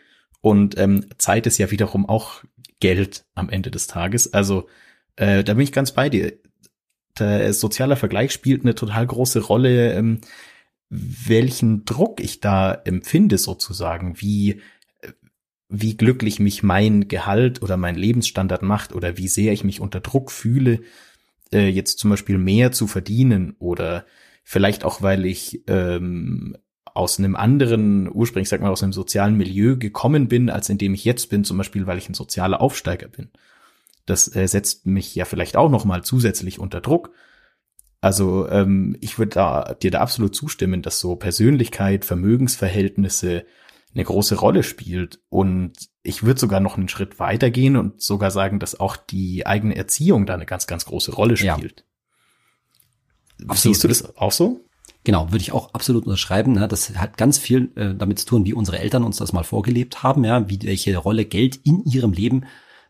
Und 0.41 0.77
ähm, 0.77 1.05
Zeit 1.17 1.47
ist 1.47 1.57
ja 1.57 1.71
wiederum 1.71 2.07
auch 2.07 2.43
Geld 2.79 3.25
am 3.35 3.49
Ende 3.49 3.71
des 3.71 3.87
Tages. 3.87 4.33
Also 4.33 4.67
äh, 5.15 5.43
da 5.43 5.53
bin 5.53 5.63
ich 5.63 5.71
ganz 5.71 5.91
bei 5.91 6.09
dir. 6.09 6.33
Der 7.17 7.51
soziale 7.53 7.97
Vergleich 7.97 8.31
spielt 8.31 8.63
eine 8.63 8.75
total 8.75 9.05
große 9.05 9.41
Rolle, 9.41 9.93
ähm, 9.93 10.21
welchen 10.89 11.85
Druck 11.85 12.19
ich 12.19 12.39
da 12.39 12.73
empfinde 12.73 13.37
sozusagen, 13.37 14.21
wie 14.21 14.61
wie 15.69 15.95
glücklich 15.95 16.39
mich 16.39 16.63
mein 16.63 17.07
Gehalt 17.07 17.61
oder 17.61 17.77
mein 17.77 17.95
Lebensstandard 17.95 18.63
macht 18.63 18.93
oder 18.93 19.17
wie 19.17 19.27
sehr 19.27 19.53
ich 19.53 19.63
mich 19.63 19.79
unter 19.79 19.99
Druck 19.99 20.31
fühle, 20.31 20.81
äh, 21.53 21.69
jetzt 21.69 21.99
zum 21.99 22.09
Beispiel 22.09 22.39
mehr 22.39 22.71
zu 22.71 22.87
verdienen 22.87 23.55
oder 23.59 24.05
vielleicht 24.43 24.83
auch, 24.83 25.03
weil 25.03 25.25
ich 25.25 25.61
ähm, 25.67 26.57
aus 26.85 27.19
einem 27.19 27.35
anderen, 27.35 28.09
ursprünglich 28.11 28.49
sag 28.49 28.61
mal 28.61 28.71
aus 28.71 28.81
einem 28.81 28.93
sozialen 28.93 29.37
Milieu 29.37 29.77
gekommen 29.77 30.27
bin, 30.27 30.49
als 30.49 30.69
in 30.69 30.79
dem 30.79 30.95
ich 30.95 31.05
jetzt 31.05 31.29
bin, 31.29 31.43
zum 31.43 31.57
Beispiel, 31.57 31.85
weil 31.85 31.99
ich 31.99 32.09
ein 32.09 32.15
sozialer 32.15 32.61
Aufsteiger 32.61 33.07
bin. 33.07 33.29
das 34.07 34.35
äh, 34.35 34.47
setzt 34.47 34.87
mich 34.87 35.13
ja 35.13 35.25
vielleicht 35.25 35.55
auch 35.55 35.69
noch 35.69 35.85
mal 35.85 36.03
zusätzlich 36.03 36.57
unter 36.59 36.81
Druck. 36.81 37.11
Also 38.01 38.49
ähm, 38.49 38.97
ich 39.01 39.19
würde 39.19 39.31
da, 39.31 39.73
dir 39.75 39.91
da 39.91 39.99
absolut 39.99 40.35
zustimmen, 40.35 40.81
dass 40.81 40.99
so 40.99 41.15
Persönlichkeit, 41.15 42.05
Vermögensverhältnisse 42.05 43.45
eine 43.93 44.03
große 44.03 44.35
Rolle 44.35 44.63
spielt. 44.63 45.19
Und 45.29 45.73
ich 46.03 46.23
würde 46.23 46.39
sogar 46.39 46.59
noch 46.59 46.77
einen 46.77 46.89
Schritt 46.89 47.19
weiter 47.19 47.49
gehen 47.49 47.75
und 47.75 48.01
sogar 48.01 48.31
sagen, 48.31 48.59
dass 48.59 48.79
auch 48.79 48.95
die 48.95 49.45
eigene 49.45 49.75
Erziehung 49.75 50.25
da 50.25 50.35
eine 50.35 50.45
ganz, 50.45 50.67
ganz 50.67 50.85
große 50.85 51.13
Rolle 51.13 51.37
spielt. 51.37 51.85
Ja. 53.39 53.55
Siehst 53.55 53.83
du 53.83 53.87
das 53.87 54.17
auch 54.17 54.31
so? 54.31 54.65
Genau, 55.03 55.31
würde 55.31 55.41
ich 55.41 55.53
auch 55.53 55.73
absolut 55.73 56.05
unterschreiben. 56.05 56.53
Ne? 56.53 56.67
Das 56.67 56.95
hat 56.97 57.17
ganz 57.17 57.37
viel 57.37 57.71
äh, 57.75 57.95
damit 57.95 58.19
zu 58.19 58.25
tun, 58.25 58.45
wie 58.45 58.53
unsere 58.53 58.79
Eltern 58.79 59.03
uns 59.03 59.17
das 59.17 59.33
mal 59.33 59.43
vorgelebt 59.43 60.03
haben, 60.03 60.25
ja, 60.25 60.49
wie 60.49 60.59
welche 60.63 60.97
Rolle 60.97 61.25
Geld 61.25 61.55
in 61.63 61.83
ihrem 61.85 62.11
Leben 62.11 62.45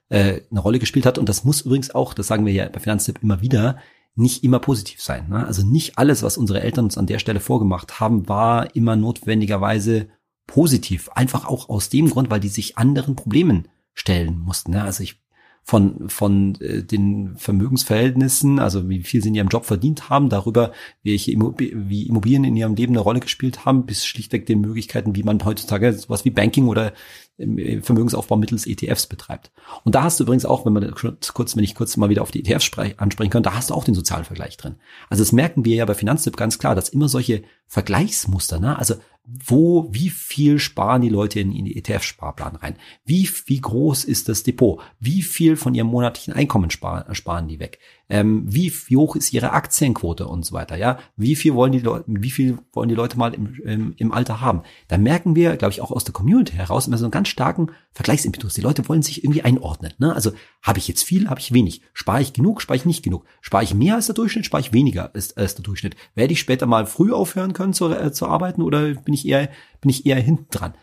äh, 0.09 0.41
eine 0.49 0.59
Rolle 0.59 0.79
gespielt 0.79 1.05
hat. 1.05 1.17
Und 1.17 1.29
das 1.29 1.43
muss 1.43 1.61
übrigens 1.61 1.91
auch, 1.91 2.13
das 2.13 2.27
sagen 2.27 2.45
wir 2.45 2.53
ja 2.53 2.67
bei 2.67 2.79
Finanztipp 2.79 3.19
immer 3.21 3.41
wieder, 3.41 3.77
nicht 4.15 4.43
immer 4.43 4.59
positiv 4.59 5.01
sein. 5.01 5.29
Ne? 5.29 5.45
Also 5.45 5.65
nicht 5.65 5.97
alles, 5.97 6.23
was 6.23 6.37
unsere 6.37 6.61
Eltern 6.61 6.85
uns 6.85 6.97
an 6.97 7.05
der 7.05 7.19
Stelle 7.19 7.39
vorgemacht 7.39 7.99
haben, 7.99 8.27
war 8.27 8.75
immer 8.75 8.95
notwendigerweise 8.95 10.09
positiv. 10.49 11.09
Einfach 11.09 11.45
auch 11.45 11.69
aus 11.69 11.89
dem 11.89 12.09
Grund, 12.09 12.31
weil 12.31 12.39
die 12.39 12.49
sich 12.49 12.77
anderen 12.77 13.15
Problemen 13.15 13.67
stellen 13.93 14.39
mussten. 14.39 14.71
Ne? 14.71 14.83
Also 14.83 15.03
ich 15.03 15.21
von, 15.69 16.09
von 16.09 16.55
äh, 16.61 16.81
den 16.81 17.37
Vermögensverhältnissen, 17.37 18.57
also 18.57 18.89
wie 18.89 19.03
viel 19.03 19.21
sie 19.21 19.29
in 19.29 19.35
ihrem 19.35 19.49
Job 19.49 19.65
verdient 19.65 20.09
haben, 20.09 20.29
darüber, 20.29 20.71
welche 21.03 21.31
Immobilien, 21.31 21.89
wie 21.89 22.07
Immobilien 22.07 22.43
in 22.43 22.55
ihrem 22.55 22.73
Leben 22.73 22.93
eine 22.93 23.01
Rolle 23.01 23.19
gespielt 23.19 23.65
haben, 23.65 23.85
bis 23.85 24.03
schlichtweg 24.03 24.47
den 24.47 24.61
Möglichkeiten, 24.61 25.15
wie 25.15 25.21
man 25.21 25.45
heutzutage 25.45 25.93
sowas 25.93 26.25
wie 26.25 26.31
Banking 26.31 26.67
oder 26.67 26.93
äh, 27.37 27.81
Vermögensaufbau 27.81 28.35
mittels 28.37 28.65
ETFs 28.65 29.05
betreibt. 29.05 29.51
Und 29.83 29.93
da 29.93 30.03
hast 30.03 30.19
du 30.19 30.23
übrigens 30.23 30.45
auch, 30.45 30.65
wenn 30.65 30.73
man 30.73 30.91
kurz, 30.95 31.55
wenn 31.55 31.63
ich 31.63 31.75
kurz 31.75 31.95
mal 31.97 32.09
wieder 32.09 32.23
auf 32.23 32.31
die 32.31 32.43
ETFs 32.43 32.71
ansprechen 32.97 33.29
kann, 33.29 33.43
da 33.43 33.53
hast 33.53 33.69
du 33.69 33.75
auch 33.75 33.83
den 33.83 33.93
sozialen 33.93 34.25
Vergleich 34.25 34.57
drin. 34.57 34.77
Also 35.09 35.21
das 35.21 35.33
merken 35.33 35.65
wir 35.65 35.75
ja 35.75 35.85
bei 35.85 35.93
Finanztipp 35.93 36.35
ganz 36.35 36.57
klar, 36.57 36.73
dass 36.73 36.89
immer 36.89 37.09
solche 37.09 37.43
Vergleichsmuster, 37.67 38.59
ne? 38.59 38.79
also 38.79 38.95
wo, 39.45 39.87
wie 39.91 40.09
viel 40.09 40.59
sparen 40.59 41.01
die 41.01 41.09
Leute 41.09 41.39
in, 41.39 41.51
in 41.51 41.65
die 41.65 41.77
ETF-Sparplan 41.77 42.55
rein? 42.55 42.75
Wie, 43.05 43.29
wie 43.45 43.61
groß 43.61 44.03
ist 44.05 44.29
das 44.29 44.43
Depot? 44.43 44.81
Wie 44.99 45.21
viel 45.21 45.55
von 45.55 45.75
ihrem 45.75 45.87
monatlichen 45.87 46.33
Einkommen 46.33 46.71
sparen, 46.71 47.13
sparen 47.13 47.47
die 47.47 47.59
weg? 47.59 47.79
Ähm, 48.09 48.43
wie, 48.47 48.71
hoch 48.95 49.15
ist 49.15 49.33
ihre 49.33 49.51
Aktienquote 49.51 50.27
und 50.27 50.43
so 50.43 50.53
weiter? 50.53 50.75
Ja, 50.75 50.97
wie 51.15 51.35
viel 51.35 51.53
wollen 51.53 51.71
die 51.71 51.79
Leute, 51.79 52.05
wie 52.07 52.31
viel 52.31 52.57
wollen 52.73 52.89
die 52.89 52.95
Leute 52.95 53.17
mal 53.17 53.33
im, 53.35 53.53
im, 53.63 53.93
im 53.97 54.11
Alter 54.11 54.41
haben? 54.41 54.63
Da 54.87 54.97
merken 54.97 55.35
wir, 55.35 55.57
glaube 55.57 55.73
ich, 55.73 55.81
auch 55.81 55.91
aus 55.91 56.05
der 56.05 56.13
Community 56.13 56.53
heraus 56.53 56.87
immer 56.87 56.97
so 56.97 57.05
einen 57.05 57.11
ganz 57.11 57.27
starken 57.27 57.71
Vergleichsimpetus. 57.91 58.55
Die 58.55 58.61
Leute 58.61 58.87
wollen 58.89 59.03
sich 59.03 59.23
irgendwie 59.23 59.43
einordnen. 59.43 59.93
Ne? 59.99 60.13
Also 60.13 60.31
habe 60.63 60.79
ich 60.79 60.87
jetzt 60.87 61.03
viel, 61.03 61.29
habe 61.29 61.39
ich 61.39 61.53
wenig? 61.53 61.81
Spare 61.93 62.21
ich 62.21 62.33
genug, 62.33 62.61
spare 62.61 62.77
ich 62.77 62.85
nicht 62.85 63.03
genug? 63.03 63.25
Spare 63.41 63.63
ich 63.63 63.75
mehr 63.75 63.95
als 63.95 64.07
der 64.07 64.15
Durchschnitt, 64.15 64.45
spare 64.45 64.61
ich 64.61 64.73
weniger 64.73 65.13
als, 65.13 65.37
als 65.37 65.53
der 65.53 65.63
Durchschnitt? 65.63 65.95
Werde 66.15 66.33
ich 66.33 66.39
später 66.39 66.65
mal 66.65 66.87
früh 66.87 67.13
aufhören 67.13 67.53
können 67.53 67.73
zu, 67.73 67.91
äh, 67.91 68.11
zu 68.11 68.27
arbeiten 68.27 68.63
oder 68.63 68.95
bin 68.95 69.13
ich 69.13 69.27
eher, 69.27 69.49
bin 69.81 69.89
ich 69.89 70.05
eher 70.07 70.19
hinten 70.19 70.47
dran? 70.49 70.73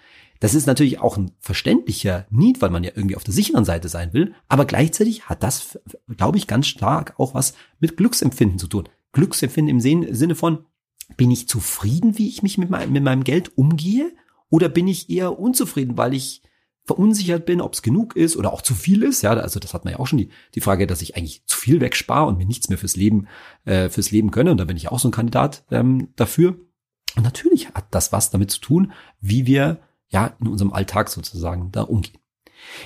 Das 0.41 0.55
ist 0.55 0.67
natürlich 0.67 1.01
auch 1.01 1.17
ein 1.17 1.33
verständlicher 1.41 2.27
Need, 2.31 2.61
weil 2.61 2.71
man 2.71 2.85
ja 2.85 2.93
irgendwie 2.95 3.17
auf 3.17 3.25
der 3.25 3.35
sicheren 3.35 3.65
Seite 3.65 3.89
sein 3.89 4.13
will. 4.13 4.35
Aber 4.49 4.65
gleichzeitig 4.65 5.29
hat 5.29 5.43
das, 5.43 5.79
glaube 6.17 6.39
ich, 6.39 6.47
ganz 6.47 6.67
stark 6.67 7.15
auch 7.19 7.35
was 7.35 7.55
mit 7.81 7.97
Glücksempfinden 7.97 8.59
zu 8.59 8.67
tun. 8.67 8.89
Glücksempfinden 9.13 9.81
im 9.81 10.15
Sinne 10.15 10.35
von, 10.35 10.67
bin 11.17 11.31
ich 11.31 11.49
zufrieden, 11.49 12.19
wie 12.19 12.29
ich 12.29 12.43
mich 12.43 12.59
mit, 12.59 12.71
mein, 12.71 12.93
mit 12.93 13.03
meinem 13.03 13.25
Geld 13.25 13.57
umgehe? 13.57 14.13
Oder 14.51 14.69
bin 14.69 14.89
ich 14.89 15.11
eher 15.11 15.39
unzufrieden, 15.39 15.97
weil 15.97 16.15
ich 16.15 16.43
verunsichert 16.87 17.47
bin, 17.47 17.61
ob 17.61 17.75
es 17.75 17.83
genug 17.83 18.15
ist 18.15 18.37
oder 18.37 18.53
auch 18.53 18.63
zu 18.63 18.75
viel 18.75 19.03
ist. 19.03 19.23
Ja, 19.23 19.33
also 19.33 19.59
das 19.59 19.75
hat 19.75 19.85
man 19.85 19.93
ja 19.93 19.99
auch 19.99 20.07
schon 20.07 20.19
die, 20.19 20.31
die 20.55 20.61
Frage, 20.61 20.87
dass 20.87 21.03
ich 21.03 21.17
eigentlich 21.17 21.45
zu 21.47 21.59
viel 21.59 21.81
wegspare 21.81 22.27
und 22.27 22.39
mir 22.39 22.47
nichts 22.47 22.69
mehr 22.69 22.79
fürs 22.79 22.97
Leben, 22.97 23.27
äh, 23.65 23.89
fürs 23.89 24.13
Leben 24.13 24.31
gönne. 24.31 24.53
Und 24.53 24.59
da 24.59 24.65
bin 24.65 24.77
ich 24.77 24.89
auch 24.89 25.01
so 25.01 25.09
ein 25.09 25.13
Kandidat 25.13 25.65
ähm, 25.71 26.13
dafür. 26.15 26.57
Und 27.17 27.25
natürlich 27.25 27.71
hat 27.71 27.87
das 27.91 28.13
was 28.13 28.31
damit 28.31 28.51
zu 28.53 28.61
tun, 28.61 28.93
wie 29.21 29.47
wir 29.47 29.81
ja 30.11 30.33
in 30.41 30.49
unserem 30.49 30.73
Alltag 30.73 31.09
sozusagen 31.09 31.73
da 31.73 31.83
umgehen. 31.83 32.19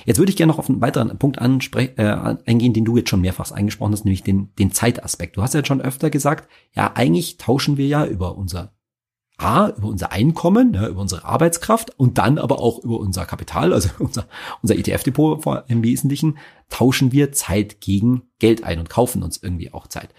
Jetzt 0.05 0.17
würde 0.17 0.29
ich 0.29 0.37
gerne 0.37 0.51
noch 0.51 0.59
auf 0.59 0.69
einen 0.69 0.81
weiteren 0.81 1.17
Punkt 1.17 1.37
äh, 1.37 2.37
eingehen, 2.45 2.73
den 2.73 2.85
du 2.85 2.97
jetzt 2.97 3.09
schon 3.09 3.21
mehrfach 3.21 3.51
angesprochen 3.51 3.93
hast, 3.93 4.05
nämlich 4.05 4.23
den, 4.23 4.53
den 4.55 4.71
Zeitaspekt. 4.71 5.37
Du 5.37 5.41
hast 5.41 5.53
ja 5.53 5.65
schon 5.65 5.81
öfter 5.81 6.09
gesagt, 6.09 6.49
ja, 6.73 6.91
eigentlich 6.93 7.37
tauschen 7.37 7.77
wir 7.77 7.87
ja 7.87 8.05
über 8.05 8.37
unser 8.37 8.73
A, 9.37 9.69
über 9.69 9.87
unser 9.87 10.11
Einkommen, 10.11 10.73
ja, 10.73 10.87
über 10.87 11.01
unsere 11.01 11.25
Arbeitskraft 11.25 11.97
und 11.99 12.17
dann 12.17 12.37
aber 12.37 12.59
auch 12.59 12.79
über 12.79 12.99
unser 12.99 13.25
Kapital, 13.25 13.73
also 13.73 13.89
unser, 13.99 14.27
unser 14.61 14.75
ETF-Depot 14.75 15.63
im 15.67 15.83
Wesentlichen, 15.83 16.37
tauschen 16.69 17.11
wir 17.11 17.31
Zeit 17.31 17.81
gegen 17.81 18.23
Geld 18.39 18.63
ein 18.63 18.79
und 18.79 18.89
kaufen 18.89 19.23
uns 19.23 19.37
irgendwie 19.41 19.73
auch 19.73 19.87
Zeit. 19.87 20.13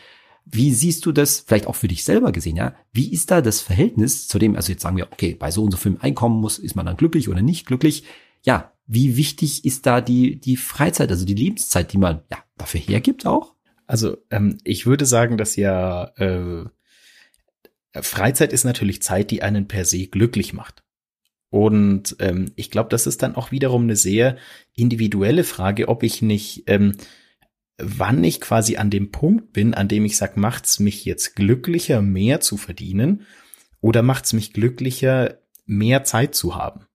Wie 0.45 0.73
siehst 0.75 1.07
du 1.07 1.13
das 1.13 1.41
vielleicht 1.41 1.67
auch 1.67 1.77
für 1.77 1.89
dich 1.89 2.05
selber 2.05 2.33
gesehen, 2.33 2.57
ja? 2.57 2.75
Wie 2.93 3.13
ist 3.13 3.31
da 3.31 3.41
das 3.41 3.61
Verhältnis 3.61 4.29
zu 4.29 4.39
dem, 4.39 4.57
also 4.57 4.73
jetzt 4.73 4.83
sagen 4.83 4.97
wir, 4.97 5.11
okay, 5.13 5.35
bei 5.35 5.51
so 5.51 5.63
und 5.65 5.71
so 5.71 5.77
viel 5.77 5.97
Einkommen 6.01 6.41
muss, 6.41 6.59
ist 6.59 6.75
man 6.75 6.87
dann 6.87 6.97
glücklich 6.97 7.29
oder 7.29 7.43
nicht 7.43 7.67
glücklich? 7.67 8.05
Ja, 8.43 8.73
wie 8.87 9.17
wichtig 9.17 9.65
ist 9.65 9.87
da 9.87 10.01
die, 10.01 10.41
die 10.41 10.57
Freizeit, 10.57 11.11
also 11.11 11.25
die 11.25 11.35
Lebenszeit, 11.35 11.93
die 11.93 11.99
man 11.99 12.23
ja 12.31 12.39
dafür 12.59 12.81
hergibt 12.81 13.27
auch? 13.27 13.55
Also 13.87 14.17
ähm, 14.31 14.59
ich 14.65 14.87
würde 14.87 15.07
sagen, 15.07 15.37
dass 15.37 15.57
ja 15.57 16.07
äh, 16.17 16.65
Freizeit 18.01 18.53
ist 18.53 18.65
natürlich 18.65 19.03
Zeit, 19.03 19.31
die 19.31 19.43
einen 19.43 19.69
per 19.69 19.85
se 19.85 20.07
glücklich 20.07 20.53
macht. 20.53 20.83
Und 21.51 22.17
ähm, 22.19 22.53
ich 22.57 22.71
glaube, 22.71 22.89
das 22.89 23.07
ist 23.07 23.23
dann 23.23 23.35
auch 23.35 23.51
wiederum 23.51 23.83
eine 23.83 23.97
sehr 23.97 24.37
individuelle 24.75 25.45
Frage, 25.45 25.89
ob 25.89 26.03
ich 26.03 26.23
nicht 26.23 26.65
ähm, 26.67 26.97
wann 27.83 28.23
ich 28.25 28.41
quasi 28.41 28.77
an 28.77 28.91
dem 28.91 29.11
Punkt 29.11 29.53
bin, 29.53 29.75
an 29.75 29.89
dem 29.89 30.05
ich 30.05 30.17
sage, 30.17 30.39
macht's 30.39 30.79
mich 30.79 31.05
jetzt 31.05 31.37
glücklicher, 31.37 32.03
mehr 32.03 32.41
zu 32.41 32.57
verdienen 32.57 33.27
oder 33.81 34.03
macht's 34.03 34.33
mich 34.33 34.53
glücklicher, 34.53 35.39
mehr 35.67 36.05
Zeit 36.05 36.35
zu 36.35 36.55
haben? 36.55 36.87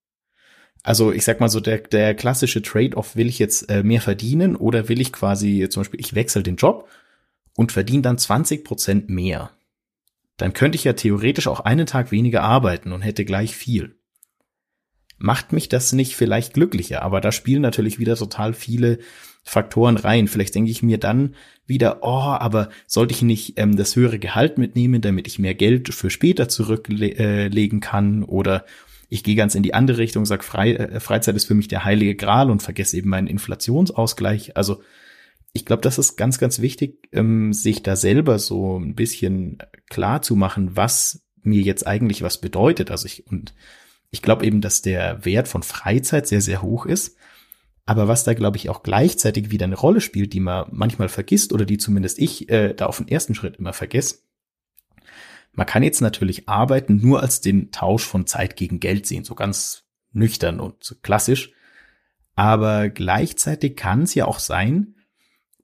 Also 0.83 1.11
ich 1.11 1.25
sag 1.25 1.39
mal 1.39 1.49
so, 1.49 1.59
der, 1.59 1.79
der 1.79 2.15
klassische 2.15 2.61
Trade-off, 2.61 3.15
will 3.15 3.27
ich 3.27 3.39
jetzt 3.39 3.69
äh, 3.69 3.83
mehr 3.83 4.01
verdienen 4.01 4.55
oder 4.55 4.87
will 4.87 5.01
ich 5.01 5.11
quasi 5.11 5.67
zum 5.69 5.81
Beispiel, 5.81 5.99
ich 5.99 6.15
wechsle 6.15 6.43
den 6.43 6.55
Job 6.55 6.87
und 7.55 7.71
verdiene 7.71 8.03
dann 8.03 8.17
20 8.17 8.63
Prozent 8.63 9.09
mehr. 9.09 9.51
Dann 10.37 10.53
könnte 10.53 10.77
ich 10.77 10.83
ja 10.83 10.93
theoretisch 10.93 11.47
auch 11.47 11.59
einen 11.61 11.87
Tag 11.87 12.11
weniger 12.11 12.43
arbeiten 12.43 12.91
und 12.93 13.01
hätte 13.01 13.25
gleich 13.25 13.55
viel 13.55 13.97
macht 15.17 15.51
mich 15.51 15.69
das 15.69 15.93
nicht 15.93 16.15
vielleicht 16.15 16.53
glücklicher? 16.53 17.01
Aber 17.01 17.21
da 17.21 17.31
spielen 17.31 17.61
natürlich 17.61 17.99
wieder 17.99 18.15
total 18.15 18.53
viele 18.53 18.99
Faktoren 19.47 19.95
rein. 19.95 20.27
Vielleicht 20.27 20.55
denke 20.55 20.69
ich 20.69 20.83
mir 20.83 20.97
dann 20.97 21.35
wieder, 21.65 21.99
oh, 22.01 22.35
aber 22.37 22.69
sollte 22.85 23.13
ich 23.13 23.21
nicht 23.21 23.53
ähm, 23.57 23.77
das 23.77 23.95
höhere 23.95 24.19
Gehalt 24.19 24.57
mitnehmen, 24.57 25.01
damit 25.01 25.25
ich 25.25 25.39
mehr 25.39 25.55
Geld 25.55 25.93
für 25.93 26.09
später 26.09 26.49
zurücklegen 26.49 27.77
äh, 27.77 27.81
kann? 27.81 28.23
Oder 28.23 28.65
ich 29.07 29.23
gehe 29.23 29.35
ganz 29.35 29.55
in 29.55 29.63
die 29.63 29.73
andere 29.73 29.99
Richtung, 29.99 30.25
sag 30.25 30.43
Frei, 30.43 30.73
äh, 30.73 30.99
Freizeit 30.99 31.37
ist 31.37 31.45
für 31.45 31.55
mich 31.55 31.69
der 31.69 31.85
heilige 31.85 32.15
Gral 32.15 32.51
und 32.51 32.61
vergesse 32.61 32.97
eben 32.97 33.09
meinen 33.09 33.27
Inflationsausgleich. 33.27 34.57
Also 34.57 34.81
ich 35.53 35.65
glaube, 35.65 35.81
das 35.81 35.97
ist 35.97 36.17
ganz, 36.17 36.39
ganz 36.39 36.59
wichtig, 36.59 37.07
ähm, 37.13 37.53
sich 37.53 37.83
da 37.83 37.95
selber 37.95 38.39
so 38.39 38.77
ein 38.77 38.95
bisschen 38.95 39.59
klar 39.89 40.21
zu 40.21 40.35
machen, 40.35 40.75
was 40.75 41.25
mir 41.41 41.61
jetzt 41.61 41.87
eigentlich 41.87 42.21
was 42.21 42.41
bedeutet. 42.41 42.91
Also 42.91 43.05
ich 43.05 43.27
und 43.27 43.53
ich 44.11 44.21
glaube 44.21 44.45
eben, 44.45 44.59
dass 44.59 44.81
der 44.81 45.23
Wert 45.23 45.47
von 45.47 45.63
Freizeit 45.63 46.27
sehr, 46.27 46.41
sehr 46.41 46.61
hoch 46.61 46.85
ist. 46.85 47.15
Aber 47.87 48.09
was 48.09 48.25
da, 48.25 48.33
glaube 48.33 48.57
ich, 48.57 48.69
auch 48.69 48.83
gleichzeitig 48.83 49.49
wieder 49.49 49.63
eine 49.63 49.77
Rolle 49.77 50.01
spielt, 50.01 50.33
die 50.33 50.41
man 50.41 50.67
manchmal 50.71 51.07
vergisst 51.07 51.53
oder 51.53 51.65
die 51.65 51.77
zumindest 51.77 52.19
ich 52.19 52.49
äh, 52.49 52.73
da 52.73 52.85
auf 52.85 52.97
den 52.97 53.07
ersten 53.07 53.33
Schritt 53.33 53.55
immer 53.55 53.71
vergesse. 53.71 54.19
Man 55.53 55.65
kann 55.65 55.83
jetzt 55.83 56.01
natürlich 56.01 56.49
Arbeiten 56.49 56.97
nur 56.97 57.21
als 57.21 57.39
den 57.39 57.71
Tausch 57.71 58.03
von 58.03 58.27
Zeit 58.27 58.57
gegen 58.57 58.81
Geld 58.81 59.07
sehen, 59.07 59.23
so 59.23 59.35
ganz 59.35 59.85
nüchtern 60.11 60.59
und 60.59 60.83
so 60.83 60.95
klassisch. 61.01 61.53
Aber 62.35 62.89
gleichzeitig 62.89 63.77
kann 63.77 64.03
es 64.03 64.13
ja 64.13 64.25
auch 64.25 64.39
sein, 64.39 64.95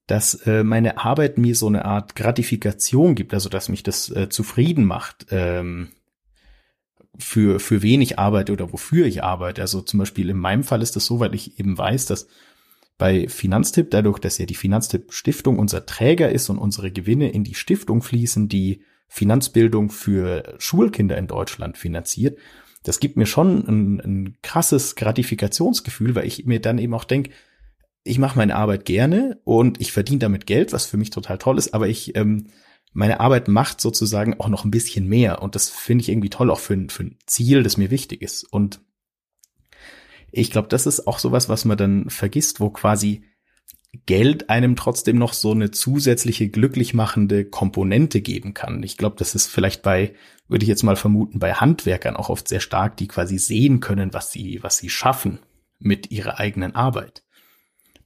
dass 0.07 0.33
äh, 0.47 0.63
meine 0.63 0.99
Arbeit 0.99 1.37
mir 1.37 1.55
so 1.55 1.67
eine 1.67 1.83
Art 1.83 2.15
Gratifikation 2.15 3.15
gibt, 3.15 3.33
also 3.33 3.49
dass 3.49 3.67
mich 3.67 3.83
das 3.83 4.09
äh, 4.09 4.29
zufrieden 4.29 4.85
macht. 4.85 5.27
Ähm, 5.29 5.89
für, 7.17 7.59
für 7.59 7.81
wen 7.81 8.01
ich 8.01 8.19
arbeite 8.19 8.51
oder 8.51 8.71
wofür 8.71 9.05
ich 9.05 9.23
arbeite. 9.23 9.61
Also 9.61 9.81
zum 9.81 9.99
Beispiel 9.99 10.29
in 10.29 10.37
meinem 10.37 10.63
Fall 10.63 10.81
ist 10.81 10.95
das 10.95 11.05
so, 11.05 11.19
weil 11.19 11.35
ich 11.35 11.59
eben 11.59 11.77
weiß, 11.77 12.05
dass 12.07 12.27
bei 12.97 13.27
Finanztipp, 13.27 13.91
dadurch, 13.91 14.19
dass 14.19 14.37
ja 14.37 14.45
die 14.45 14.55
Finanztipp 14.55 15.13
Stiftung 15.13 15.59
unser 15.59 15.85
Träger 15.85 16.31
ist 16.31 16.49
und 16.49 16.57
unsere 16.57 16.91
Gewinne 16.91 17.31
in 17.31 17.43
die 17.43 17.55
Stiftung 17.55 18.01
fließen, 18.01 18.49
die 18.49 18.83
Finanzbildung 19.07 19.89
für 19.89 20.55
Schulkinder 20.57 21.17
in 21.17 21.27
Deutschland 21.27 21.77
finanziert, 21.77 22.37
das 22.83 22.99
gibt 22.99 23.15
mir 23.15 23.25
schon 23.25 23.67
ein, 23.67 23.99
ein 23.99 24.37
krasses 24.41 24.95
Gratifikationsgefühl, 24.95 26.15
weil 26.15 26.27
ich 26.27 26.45
mir 26.45 26.59
dann 26.59 26.77
eben 26.77 26.93
auch 26.93 27.05
denke, 27.05 27.31
ich 28.03 28.19
mache 28.19 28.37
meine 28.37 28.55
Arbeit 28.55 28.85
gerne 28.85 29.39
und 29.45 29.79
ich 29.79 29.93
verdiene 29.93 30.19
damit 30.19 30.45
Geld, 30.45 30.73
was 30.73 30.85
für 30.85 30.97
mich 30.97 31.09
total 31.09 31.37
toll 31.37 31.57
ist, 31.57 31.73
aber 31.73 31.87
ich 31.87 32.15
ähm, 32.15 32.47
meine 32.93 33.19
Arbeit 33.19 33.47
macht 33.47 33.81
sozusagen 33.81 34.39
auch 34.39 34.47
noch 34.47 34.65
ein 34.65 34.71
bisschen 34.71 35.07
mehr. 35.07 35.41
Und 35.41 35.55
das 35.55 35.69
finde 35.69 36.03
ich 36.03 36.09
irgendwie 36.09 36.29
toll, 36.29 36.51
auch 36.51 36.59
für, 36.59 36.77
für 36.89 37.03
ein 37.03 37.17
Ziel, 37.25 37.63
das 37.63 37.77
mir 37.77 37.91
wichtig 37.91 38.21
ist. 38.21 38.43
Und 38.43 38.81
ich 40.31 40.51
glaube, 40.51 40.67
das 40.67 40.85
ist 40.85 41.07
auch 41.07 41.19
sowas, 41.19 41.49
was 41.49 41.65
man 41.65 41.77
dann 41.77 42.09
vergisst, 42.09 42.59
wo 42.59 42.69
quasi 42.69 43.23
Geld 44.05 44.49
einem 44.49 44.75
trotzdem 44.75 45.17
noch 45.17 45.33
so 45.33 45.51
eine 45.51 45.69
zusätzliche 45.69 46.49
glücklich 46.49 46.93
machende 46.93 47.45
Komponente 47.45 48.21
geben 48.21 48.53
kann. 48.55 48.81
Ich 48.81 48.97
glaube, 48.97 49.15
das 49.19 49.35
ist 49.35 49.47
vielleicht 49.47 49.83
bei, 49.83 50.15
würde 50.47 50.63
ich 50.63 50.69
jetzt 50.69 50.83
mal 50.83 50.95
vermuten, 50.95 51.37
bei 51.37 51.53
Handwerkern 51.53 52.15
auch 52.15 52.29
oft 52.29 52.47
sehr 52.47 52.59
stark, 52.59 52.97
die 52.97 53.07
quasi 53.07 53.37
sehen 53.37 53.79
können, 53.79 54.13
was 54.13 54.31
sie, 54.31 54.59
was 54.63 54.77
sie 54.77 54.89
schaffen 54.89 55.39
mit 55.77 56.09
ihrer 56.09 56.39
eigenen 56.39 56.73
Arbeit. 56.73 57.23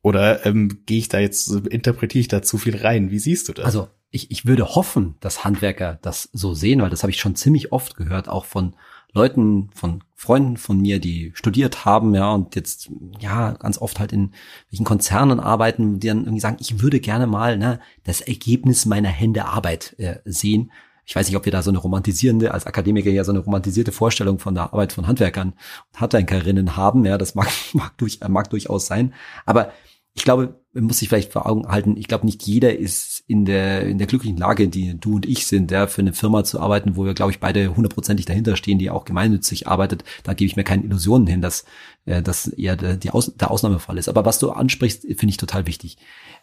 Oder 0.07 0.45
ähm, 0.45 0.83
gehe 0.85 0.99
ich 0.99 1.09
da 1.09 1.19
jetzt, 1.19 1.51
interpretiere 1.51 2.21
ich 2.21 2.29
da 2.29 2.41
zu 2.41 2.57
viel 2.57 2.77
rein? 2.77 3.11
Wie 3.11 3.19
siehst 3.19 3.49
du 3.49 3.53
das? 3.53 3.65
Also 3.65 3.89
ich, 4.09 4.31
ich 4.31 4.45
würde 4.45 4.65
hoffen, 4.73 5.15
dass 5.19 5.43
Handwerker 5.43 5.99
das 6.01 6.29
so 6.31 6.53
sehen, 6.53 6.81
weil 6.81 6.89
das 6.89 7.03
habe 7.03 7.11
ich 7.11 7.19
schon 7.19 7.35
ziemlich 7.35 7.73
oft 7.73 7.97
gehört, 7.97 8.29
auch 8.29 8.45
von 8.45 8.77
Leuten, 9.11 9.69
von 9.75 10.05
Freunden 10.15 10.55
von 10.55 10.79
mir, 10.79 11.01
die 11.01 11.33
studiert 11.33 11.83
haben, 11.83 12.15
ja, 12.15 12.31
und 12.31 12.55
jetzt, 12.55 12.89
ja, 13.19 13.51
ganz 13.51 13.79
oft 13.79 13.99
halt 13.99 14.13
in 14.13 14.31
welchen 14.71 14.85
Konzernen 14.85 15.41
arbeiten, 15.41 15.99
die 15.99 16.07
dann 16.07 16.19
irgendwie 16.19 16.39
sagen, 16.39 16.57
ich 16.61 16.81
würde 16.81 17.01
gerne 17.01 17.27
mal, 17.27 17.57
ne, 17.57 17.81
das 18.05 18.21
Ergebnis 18.21 18.85
meiner 18.85 19.09
Hände 19.09 19.43
Arbeit 19.43 19.93
äh, 19.99 20.19
sehen. 20.23 20.71
Ich 21.03 21.17
weiß 21.17 21.27
nicht, 21.27 21.35
ob 21.35 21.43
wir 21.43 21.51
da 21.51 21.61
so 21.61 21.69
eine 21.69 21.79
romantisierende, 21.79 22.53
als 22.53 22.65
Akademiker 22.65 23.09
ja 23.09 23.25
so 23.25 23.33
eine 23.33 23.39
romantisierte 23.39 23.91
Vorstellung 23.91 24.39
von 24.39 24.55
der 24.55 24.71
Arbeit 24.71 24.93
von 24.93 25.05
Handwerkern 25.05 25.49
und 25.49 25.99
Handwerkerinnen 25.99 26.77
haben, 26.77 27.03
ja, 27.03 27.17
das 27.17 27.35
mag, 27.35 27.49
mag, 27.73 27.97
durch, 27.97 28.21
mag 28.25 28.49
durchaus 28.49 28.87
sein. 28.87 29.13
Aber 29.45 29.73
ich 30.17 30.23
glaube, 30.23 30.59
man 30.73 30.85
muss 30.85 30.97
sich 30.97 31.09
vielleicht 31.09 31.31
vor 31.31 31.45
Augen 31.45 31.67
halten, 31.67 31.95
ich 31.95 32.07
glaube, 32.07 32.25
nicht 32.25 32.41
jeder 32.41 32.75
ist 32.75 33.23
in 33.27 33.45
der, 33.45 33.83
in 33.83 33.99
der 33.99 34.07
glücklichen 34.07 34.37
Lage, 34.37 34.67
die 34.67 34.99
du 34.99 35.17
und 35.17 35.27
ich 35.27 35.45
sind, 35.45 35.69
ja, 35.69 35.85
für 35.85 36.01
eine 36.01 36.11
Firma 36.11 36.43
zu 36.43 36.59
arbeiten, 36.59 36.95
wo 36.95 37.05
wir, 37.05 37.13
glaube 37.13 37.31
ich, 37.31 37.39
beide 37.39 37.75
hundertprozentig 37.75 38.25
dahinter 38.25 38.55
stehen, 38.55 38.79
die 38.79 38.89
auch 38.89 39.05
gemeinnützig 39.05 39.67
arbeitet. 39.67 40.03
Da 40.23 40.33
gebe 40.33 40.47
ich 40.47 40.55
mir 40.55 40.63
keine 40.63 40.85
Illusionen 40.85 41.27
hin, 41.27 41.41
dass 41.41 41.65
äh, 42.05 42.23
das 42.23 42.47
eher 42.47 42.75
der, 42.75 42.97
die 42.97 43.11
Aus, 43.11 43.31
der 43.35 43.51
Ausnahmefall 43.51 43.99
ist. 43.99 44.09
Aber 44.09 44.25
was 44.25 44.39
du 44.39 44.49
ansprichst, 44.49 45.03
finde 45.03 45.29
ich 45.29 45.37
total 45.37 45.67
wichtig. 45.67 45.99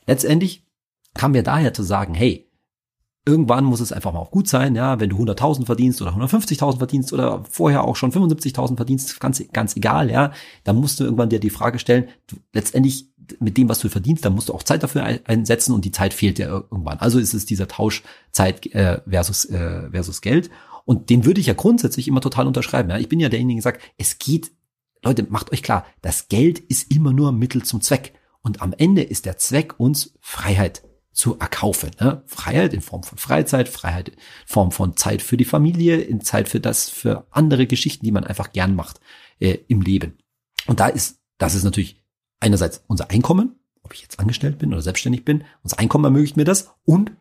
Letztendlich 0.06 0.64
kam 1.14 1.32
mir 1.32 1.42
daher 1.42 1.74
zu 1.74 1.82
sagen, 1.82 2.14
hey, 2.14 2.48
irgendwann 3.26 3.64
muss 3.64 3.80
es 3.80 3.92
einfach 3.92 4.12
mal 4.12 4.20
auch 4.20 4.30
gut 4.30 4.48
sein, 4.48 4.74
ja, 4.74 5.00
wenn 5.00 5.10
du 5.10 5.16
100.000 5.16 5.64
verdienst 5.64 6.02
oder 6.02 6.12
150.000 6.12 6.78
verdienst 6.78 7.12
oder 7.12 7.42
vorher 7.48 7.84
auch 7.84 7.96
schon 7.96 8.12
75.000 8.12 8.76
verdienst, 8.76 9.18
ganz, 9.20 9.42
ganz 9.52 9.76
egal, 9.76 10.10
ja, 10.10 10.32
dann 10.64 10.76
musst 10.76 11.00
du 11.00 11.04
irgendwann 11.04 11.30
dir 11.30 11.40
die 11.40 11.50
Frage 11.50 11.78
stellen, 11.78 12.08
du, 12.26 12.36
letztendlich 12.52 13.13
mit 13.40 13.56
dem, 13.56 13.68
was 13.68 13.78
du 13.78 13.88
verdienst, 13.88 14.24
dann 14.24 14.34
musst 14.34 14.48
du 14.48 14.54
auch 14.54 14.62
Zeit 14.62 14.82
dafür 14.82 15.04
einsetzen 15.24 15.72
und 15.72 15.84
die 15.84 15.92
Zeit 15.92 16.14
fehlt 16.14 16.38
dir 16.38 16.48
irgendwann. 16.48 16.98
Also 16.98 17.18
ist 17.18 17.34
es 17.34 17.46
dieser 17.46 17.68
Tausch 17.68 18.02
Zeit 18.32 18.66
äh, 18.74 19.00
versus, 19.08 19.44
äh, 19.46 19.90
versus 19.90 20.20
Geld. 20.20 20.50
Und 20.84 21.10
den 21.10 21.24
würde 21.24 21.40
ich 21.40 21.46
ja 21.46 21.54
grundsätzlich 21.54 22.08
immer 22.08 22.20
total 22.20 22.46
unterschreiben. 22.46 22.90
Ja. 22.90 22.98
Ich 22.98 23.08
bin 23.08 23.20
ja 23.20 23.28
derjenige, 23.28 23.58
der 23.58 23.62
sagt, 23.62 23.82
es 23.96 24.18
geht, 24.18 24.52
Leute, 25.02 25.26
macht 25.28 25.52
euch 25.52 25.62
klar, 25.62 25.86
das 26.02 26.28
Geld 26.28 26.58
ist 26.58 26.94
immer 26.94 27.12
nur 27.12 27.32
Mittel 27.32 27.62
zum 27.62 27.80
Zweck. 27.80 28.14
Und 28.42 28.60
am 28.60 28.74
Ende 28.76 29.02
ist 29.02 29.24
der 29.24 29.38
Zweck, 29.38 29.78
uns 29.78 30.14
Freiheit 30.20 30.82
zu 31.12 31.38
erkaufen. 31.38 31.92
Ne? 32.00 32.22
Freiheit 32.26 32.74
in 32.74 32.82
Form 32.82 33.02
von 33.02 33.16
Freizeit, 33.16 33.68
Freiheit 33.68 34.10
in 34.10 34.16
Form 34.44 34.72
von 34.72 34.96
Zeit 34.96 35.22
für 35.22 35.36
die 35.36 35.44
Familie, 35.44 36.00
in 36.00 36.20
Zeit 36.20 36.48
für 36.48 36.60
das, 36.60 36.90
für 36.90 37.26
andere 37.30 37.66
Geschichten, 37.66 38.04
die 38.04 38.12
man 38.12 38.24
einfach 38.24 38.52
gern 38.52 38.74
macht 38.74 39.00
äh, 39.38 39.58
im 39.68 39.80
Leben. 39.80 40.18
Und 40.66 40.80
da 40.80 40.88
ist, 40.88 41.20
das 41.38 41.54
ist 41.54 41.64
natürlich 41.64 42.03
einerseits 42.44 42.84
unser 42.86 43.10
Einkommen, 43.10 43.56
ob 43.82 43.94
ich 43.94 44.02
jetzt 44.02 44.20
angestellt 44.20 44.58
bin 44.58 44.72
oder 44.72 44.82
selbstständig 44.82 45.24
bin, 45.24 45.44
unser 45.62 45.78
Einkommen 45.78 46.04
ermöglicht 46.04 46.36
mir 46.36 46.44
das 46.44 46.70
und 46.84 47.12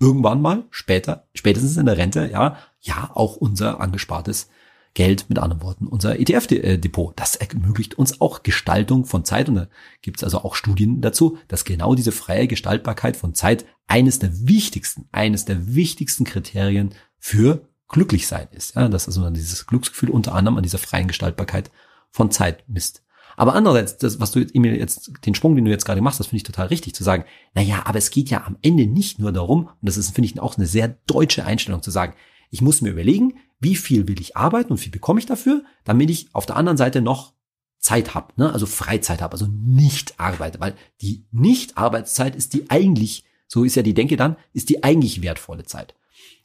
irgendwann 0.00 0.40
mal 0.40 0.64
später, 0.70 1.28
spätestens 1.34 1.76
in 1.76 1.86
der 1.86 1.98
Rente, 1.98 2.28
ja, 2.32 2.56
ja, 2.80 3.10
auch 3.14 3.36
unser 3.36 3.80
angespartes 3.80 4.48
Geld, 4.94 5.26
mit 5.28 5.38
anderen 5.38 5.62
Worten, 5.62 5.86
unser 5.86 6.18
ETF-Depot. 6.18 7.12
Das 7.14 7.36
ermöglicht 7.36 7.94
uns 7.94 8.20
auch 8.20 8.42
Gestaltung 8.42 9.04
von 9.04 9.24
Zeit. 9.24 9.48
Und 9.48 9.54
da 9.54 9.68
gibt 10.02 10.16
es 10.16 10.24
also 10.24 10.38
auch 10.38 10.56
Studien 10.56 11.00
dazu, 11.00 11.38
dass 11.46 11.64
genau 11.64 11.94
diese 11.94 12.10
freie 12.10 12.48
Gestaltbarkeit 12.48 13.16
von 13.16 13.34
Zeit 13.34 13.66
eines 13.86 14.18
der 14.18 14.48
wichtigsten, 14.48 15.08
eines 15.12 15.44
der 15.44 15.74
wichtigsten 15.76 16.24
Kriterien 16.24 16.92
für 17.18 17.68
glücklich 17.86 18.26
sein 18.26 18.48
ist. 18.50 18.74
Ja, 18.74 18.88
dass 18.88 19.06
also 19.06 19.30
dieses 19.30 19.66
Glücksgefühl 19.66 20.10
unter 20.10 20.34
anderem 20.34 20.56
an 20.56 20.64
dieser 20.64 20.78
freien 20.78 21.06
Gestaltbarkeit 21.06 21.70
von 22.10 22.32
Zeit 22.32 22.64
misst. 22.66 23.04
Aber 23.40 23.54
andererseits, 23.54 23.96
das, 23.96 24.20
was 24.20 24.32
du 24.32 24.40
Emil 24.52 24.76
jetzt, 24.76 25.12
den 25.24 25.34
Sprung, 25.34 25.56
den 25.56 25.64
du 25.64 25.70
jetzt 25.70 25.86
gerade 25.86 26.02
machst, 26.02 26.20
das 26.20 26.26
finde 26.26 26.36
ich 26.36 26.42
total 26.42 26.66
richtig 26.66 26.94
zu 26.94 27.02
sagen. 27.02 27.24
Naja, 27.54 27.84
aber 27.86 27.96
es 27.96 28.10
geht 28.10 28.28
ja 28.28 28.44
am 28.44 28.58
Ende 28.60 28.86
nicht 28.86 29.18
nur 29.18 29.32
darum, 29.32 29.64
und 29.64 29.78
das 29.80 29.96
ist, 29.96 30.14
finde 30.14 30.28
ich, 30.28 30.38
auch 30.38 30.58
eine 30.58 30.66
sehr 30.66 30.88
deutsche 31.06 31.46
Einstellung 31.46 31.82
zu 31.82 31.90
sagen, 31.90 32.12
ich 32.50 32.60
muss 32.60 32.82
mir 32.82 32.90
überlegen, 32.90 33.38
wie 33.58 33.76
viel 33.76 34.06
will 34.08 34.20
ich 34.20 34.36
arbeiten 34.36 34.72
und 34.72 34.84
wie 34.84 34.90
bekomme 34.90 35.20
ich 35.20 35.24
dafür, 35.24 35.64
damit 35.84 36.10
ich 36.10 36.28
auf 36.34 36.44
der 36.44 36.56
anderen 36.56 36.76
Seite 36.76 37.00
noch 37.00 37.32
Zeit 37.78 38.14
habe, 38.14 38.34
ne? 38.36 38.52
also 38.52 38.66
Freizeit 38.66 39.22
habe, 39.22 39.32
also 39.32 39.46
nicht 39.50 40.20
arbeite, 40.20 40.60
weil 40.60 40.74
die 41.00 41.24
Nicht-Arbeitszeit 41.30 42.36
ist 42.36 42.52
die 42.52 42.68
eigentlich, 42.68 43.24
so 43.46 43.64
ist 43.64 43.74
ja 43.74 43.82
die 43.82 43.94
Denke 43.94 44.18
dann, 44.18 44.36
ist 44.52 44.68
die 44.68 44.84
eigentlich 44.84 45.22
wertvolle 45.22 45.64
Zeit. 45.64 45.94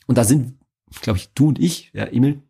Und 0.08 0.18
da 0.18 0.24
sind, 0.24 0.60
glaube 1.02 1.20
ich, 1.20 1.28
du 1.34 1.50
und 1.50 1.60
ich, 1.60 1.92
ja, 1.92 2.06
Emil, 2.06 2.42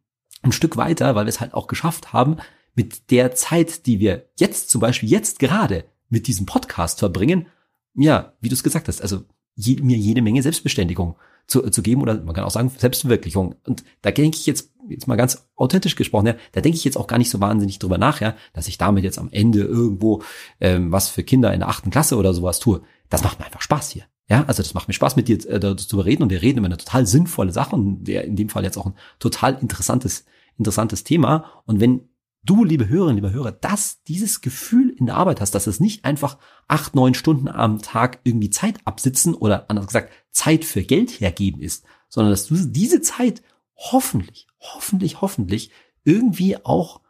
ein 0.43 0.51
Stück 0.51 0.77
weiter, 0.77 1.15
weil 1.15 1.25
wir 1.25 1.29
es 1.29 1.39
halt 1.39 1.55
auch 1.55 1.65
geschafft 1.65 2.13
haben, 2.13 2.37
mit 2.75 3.09
der 3.11 3.33
Zeit, 3.33 3.85
die 3.85 3.99
wir 3.99 4.29
jetzt 4.37 4.69
zum 4.69 4.81
Beispiel 4.81 5.09
jetzt 5.09 5.39
gerade 5.39 5.85
mit 6.09 6.27
diesem 6.27 6.45
Podcast 6.45 6.99
verbringen, 6.99 7.47
ja, 7.95 8.33
wie 8.41 8.49
du 8.49 8.53
es 8.53 8.63
gesagt 8.63 8.87
hast, 8.87 9.01
also 9.01 9.23
je, 9.55 9.77
mir 9.81 9.97
jede 9.97 10.21
Menge 10.21 10.43
Selbstbeständigung 10.43 11.15
zu, 11.47 11.69
zu 11.69 11.81
geben 11.81 12.01
oder 12.01 12.15
man 12.21 12.35
kann 12.35 12.43
auch 12.43 12.51
sagen 12.51 12.71
Selbstverwirklichung. 12.75 13.55
Und 13.65 13.83
da 14.01 14.11
denke 14.11 14.37
ich 14.37 14.45
jetzt, 14.45 14.71
jetzt 14.89 15.07
mal 15.07 15.15
ganz 15.15 15.47
authentisch 15.55 15.95
gesprochen, 15.95 16.27
ja, 16.27 16.35
da 16.51 16.61
denke 16.61 16.77
ich 16.77 16.83
jetzt 16.83 16.97
auch 16.97 17.07
gar 17.07 17.17
nicht 17.17 17.29
so 17.29 17.39
wahnsinnig 17.39 17.79
drüber 17.79 17.97
nach, 17.97 18.21
ja, 18.21 18.35
dass 18.53 18.67
ich 18.67 18.77
damit 18.77 19.03
jetzt 19.03 19.19
am 19.19 19.29
Ende 19.31 19.61
irgendwo 19.61 20.23
ähm, 20.59 20.91
was 20.91 21.09
für 21.09 21.23
Kinder 21.23 21.53
in 21.53 21.59
der 21.59 21.69
achten 21.69 21.89
Klasse 21.89 22.17
oder 22.17 22.33
sowas 22.33 22.59
tue. 22.59 22.81
Das 23.09 23.23
macht 23.23 23.39
mir 23.39 23.45
einfach 23.45 23.61
Spaß 23.61 23.91
hier. 23.91 24.03
Ja, 24.27 24.43
also 24.47 24.63
das 24.63 24.73
macht 24.73 24.87
mir 24.87 24.95
Spaß, 24.95 25.15
mit 25.15 25.27
dir 25.27 25.37
äh, 25.47 25.59
darüber 25.59 26.05
reden 26.05 26.23
und 26.23 26.31
wir 26.31 26.41
reden 26.41 26.57
über 26.59 26.65
eine 26.65 26.77
total 26.77 27.05
sinnvolle 27.05 27.51
Sache 27.51 27.75
und 27.75 28.09
in 28.09 28.35
dem 28.35 28.49
Fall 28.49 28.63
jetzt 28.63 28.77
auch 28.77 28.87
ein 28.87 28.95
total 29.19 29.59
interessantes, 29.61 30.25
interessantes 30.57 31.03
Thema. 31.03 31.61
Und 31.65 31.79
wenn 31.79 32.09
du, 32.45 32.63
liebe 32.63 32.87
Hörerinnen, 32.87 33.15
liebe 33.15 33.33
Hörer, 33.33 33.51
dass 33.51 34.03
dieses 34.03 34.41
Gefühl 34.41 34.89
in 34.89 35.07
der 35.07 35.15
Arbeit 35.15 35.41
hast, 35.41 35.55
dass 35.55 35.67
es 35.67 35.79
nicht 35.79 36.05
einfach 36.05 36.37
acht, 36.67 36.95
neun 36.95 37.13
Stunden 37.13 37.47
am 37.47 37.81
Tag 37.81 38.19
irgendwie 38.23 38.49
Zeit 38.49 38.77
absitzen 38.85 39.33
oder 39.33 39.69
anders 39.69 39.87
gesagt 39.87 40.11
Zeit 40.31 40.65
für 40.65 40.83
Geld 40.83 41.19
hergeben 41.19 41.61
ist, 41.61 41.85
sondern 42.09 42.31
dass 42.31 42.47
du 42.47 42.55
diese 42.55 43.01
Zeit 43.01 43.41
hoffentlich, 43.75 44.47
hoffentlich, 44.59 45.21
hoffentlich 45.21 45.71
irgendwie 46.03 46.63
auch 46.63 47.01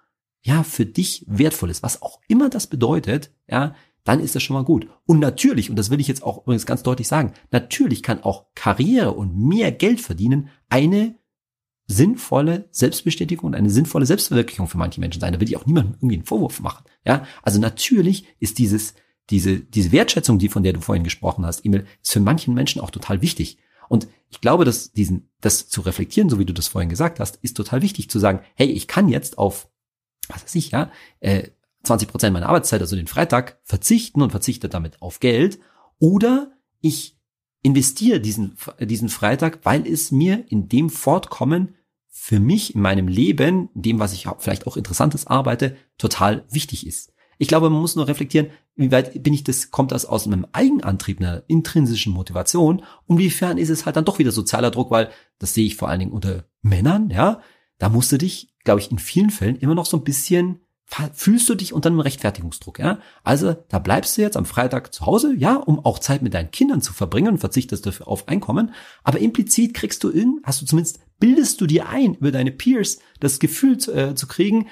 ja 0.41 0.63
für 0.63 0.85
dich 0.85 1.25
wertvoll 1.27 1.69
ist, 1.69 1.83
was 1.83 2.01
auch 2.01 2.19
immer 2.27 2.49
das 2.49 2.67
bedeutet, 2.67 3.31
ja, 3.47 3.75
dann 4.03 4.19
ist 4.19 4.35
das 4.35 4.43
schon 4.43 4.53
mal 4.53 4.63
gut. 4.63 4.87
Und 5.05 5.19
natürlich, 5.19 5.69
und 5.69 5.75
das 5.75 5.89
will 5.89 5.99
ich 5.99 6.07
jetzt 6.07 6.23
auch 6.23 6.43
übrigens 6.43 6.67
ganz 6.67 6.83
deutlich 6.83 7.07
sagen, 7.07 7.33
natürlich 7.51 8.03
kann 8.03 8.23
auch 8.23 8.45
Karriere 8.53 9.11
und 9.11 9.35
mehr 9.35 9.71
Geld 9.71 9.99
verdienen 9.99 10.49
eine 10.69 11.15
sinnvolle 11.87 12.67
Selbstbestätigung 12.71 13.47
und 13.47 13.55
eine 13.55 13.69
sinnvolle 13.69 14.05
Selbstverwirklichung 14.05 14.67
für 14.67 14.77
manche 14.77 14.99
Menschen 14.99 15.19
sein. 15.19 15.33
Da 15.33 15.39
will 15.39 15.47
ich 15.47 15.57
auch 15.57 15.65
niemandem 15.65 15.95
irgendwie 15.95 16.15
einen 16.15 16.25
Vorwurf 16.25 16.59
machen. 16.59 16.83
Ja, 17.05 17.25
also 17.43 17.59
natürlich 17.59 18.25
ist 18.39 18.57
dieses, 18.57 18.95
diese, 19.29 19.59
diese 19.59 19.91
Wertschätzung, 19.91 20.39
die 20.39 20.49
von 20.49 20.63
der 20.63 20.73
du 20.73 20.81
vorhin 20.81 21.03
gesprochen 21.03 21.45
hast, 21.45 21.65
Emil, 21.65 21.85
ist 22.01 22.13
für 22.13 22.19
manchen 22.19 22.53
Menschen 22.53 22.81
auch 22.81 22.89
total 22.89 23.21
wichtig. 23.21 23.57
Und 23.87 24.07
ich 24.29 24.41
glaube, 24.41 24.65
dass 24.65 24.91
diesen, 24.93 25.29
das 25.41 25.67
zu 25.69 25.81
reflektieren, 25.81 26.29
so 26.29 26.39
wie 26.39 26.45
du 26.45 26.53
das 26.53 26.67
vorhin 26.67 26.89
gesagt 26.89 27.19
hast, 27.19 27.37
ist 27.37 27.55
total 27.55 27.81
wichtig 27.81 28.09
zu 28.09 28.19
sagen, 28.19 28.39
hey, 28.55 28.67
ich 28.67 28.87
kann 28.87 29.07
jetzt 29.07 29.37
auf, 29.37 29.69
was 30.27 30.43
weiß 30.43 30.55
ich, 30.55 30.71
ja, 30.71 30.91
äh, 31.19 31.49
20 31.83 32.07
Prozent 32.07 32.33
meiner 32.33 32.49
Arbeitszeit, 32.49 32.81
also 32.81 32.95
den 32.95 33.05
Freitag, 33.05 33.59
verzichten 33.63 34.23
und 34.23 34.31
verzichte 34.31 34.69
damit 34.69 35.01
auf 35.03 35.19
Geld. 35.19 35.59
Oder 35.99 36.51
ich 36.81 37.14
investiere 37.65 38.19
diesen, 38.19 38.57
diesen 38.79 39.09
Freitag, 39.09 39.59
weil 39.63 39.87
es 39.87 40.11
mir 40.11 40.45
in 40.49 40.69
dem 40.69 40.91
Fortkommen 40.91 41.73
für 42.07 42.39
mich 42.39 42.75
in 42.75 42.81
meinem 42.81 43.07
Leben, 43.07 43.69
in 43.73 43.81
dem, 43.81 43.99
was 43.99 44.13
ich 44.13 44.27
vielleicht 44.37 44.67
auch 44.67 44.77
Interessantes 44.77 45.25
arbeite, 45.25 45.75
total 45.97 46.45
wichtig 46.51 46.85
ist. 46.85 47.11
Ich 47.39 47.47
glaube, 47.47 47.71
man 47.71 47.81
muss 47.81 47.95
nur 47.95 48.07
reflektieren, 48.07 48.51
wie 48.75 48.91
weit 48.91 49.23
bin 49.23 49.33
ich 49.33 49.43
das, 49.43 49.71
kommt 49.71 49.91
das 49.91 50.05
aus 50.05 50.27
einem 50.27 50.45
Eigenantrieb, 50.51 51.19
einer 51.19 51.43
intrinsischen 51.47 52.13
Motivation? 52.13 52.83
Und 53.07 53.17
wiefern 53.17 53.57
ist 53.57 53.69
es 53.69 53.87
halt 53.87 53.95
dann 53.95 54.05
doch 54.05 54.19
wieder 54.19 54.31
sozialer 54.31 54.69
Druck, 54.69 54.91
weil 54.91 55.09
das 55.39 55.55
sehe 55.55 55.65
ich 55.65 55.75
vor 55.75 55.89
allen 55.89 55.99
Dingen 55.99 56.11
unter 56.11 56.45
Männern, 56.61 57.09
ja. 57.09 57.41
Da 57.79 57.89
musst 57.89 58.11
du 58.11 58.17
dich, 58.17 58.53
glaube 58.63 58.79
ich, 58.79 58.91
in 58.91 58.99
vielen 58.99 59.31
Fällen 59.31 59.57
immer 59.57 59.75
noch 59.75 59.87
so 59.87 59.97
ein 59.97 60.03
bisschen 60.03 60.61
fühlst 61.13 61.49
du 61.49 61.55
dich 61.55 61.73
unter 61.73 61.89
einem 61.89 61.99
Rechtfertigungsdruck, 61.99 62.79
ja? 62.79 62.99
Also, 63.23 63.55
da 63.69 63.79
bleibst 63.79 64.17
du 64.17 64.21
jetzt 64.21 64.37
am 64.37 64.45
Freitag 64.45 64.93
zu 64.93 65.05
Hause, 65.05 65.33
ja, 65.35 65.55
um 65.55 65.83
auch 65.83 65.99
Zeit 65.99 66.21
mit 66.21 66.33
deinen 66.33 66.51
Kindern 66.51 66.81
zu 66.81 66.93
verbringen 66.93 67.29
und 67.29 67.37
verzichtest 67.39 67.85
dafür 67.85 68.07
auf 68.07 68.27
Einkommen, 68.27 68.73
aber 69.03 69.19
implizit 69.19 69.73
kriegst 69.73 70.03
du 70.03 70.09
in, 70.09 70.41
hast 70.43 70.61
du 70.61 70.65
zumindest, 70.65 70.99
bildest 71.19 71.59
du 71.59 71.65
dir 71.65 71.89
ein, 71.89 72.15
über 72.15 72.31
deine 72.31 72.51
Peers 72.51 72.99
das 73.19 73.39
Gefühl 73.39 73.77
zu, 73.77 73.93
äh, 73.93 74.15
zu 74.15 74.27
kriegen, 74.27 74.67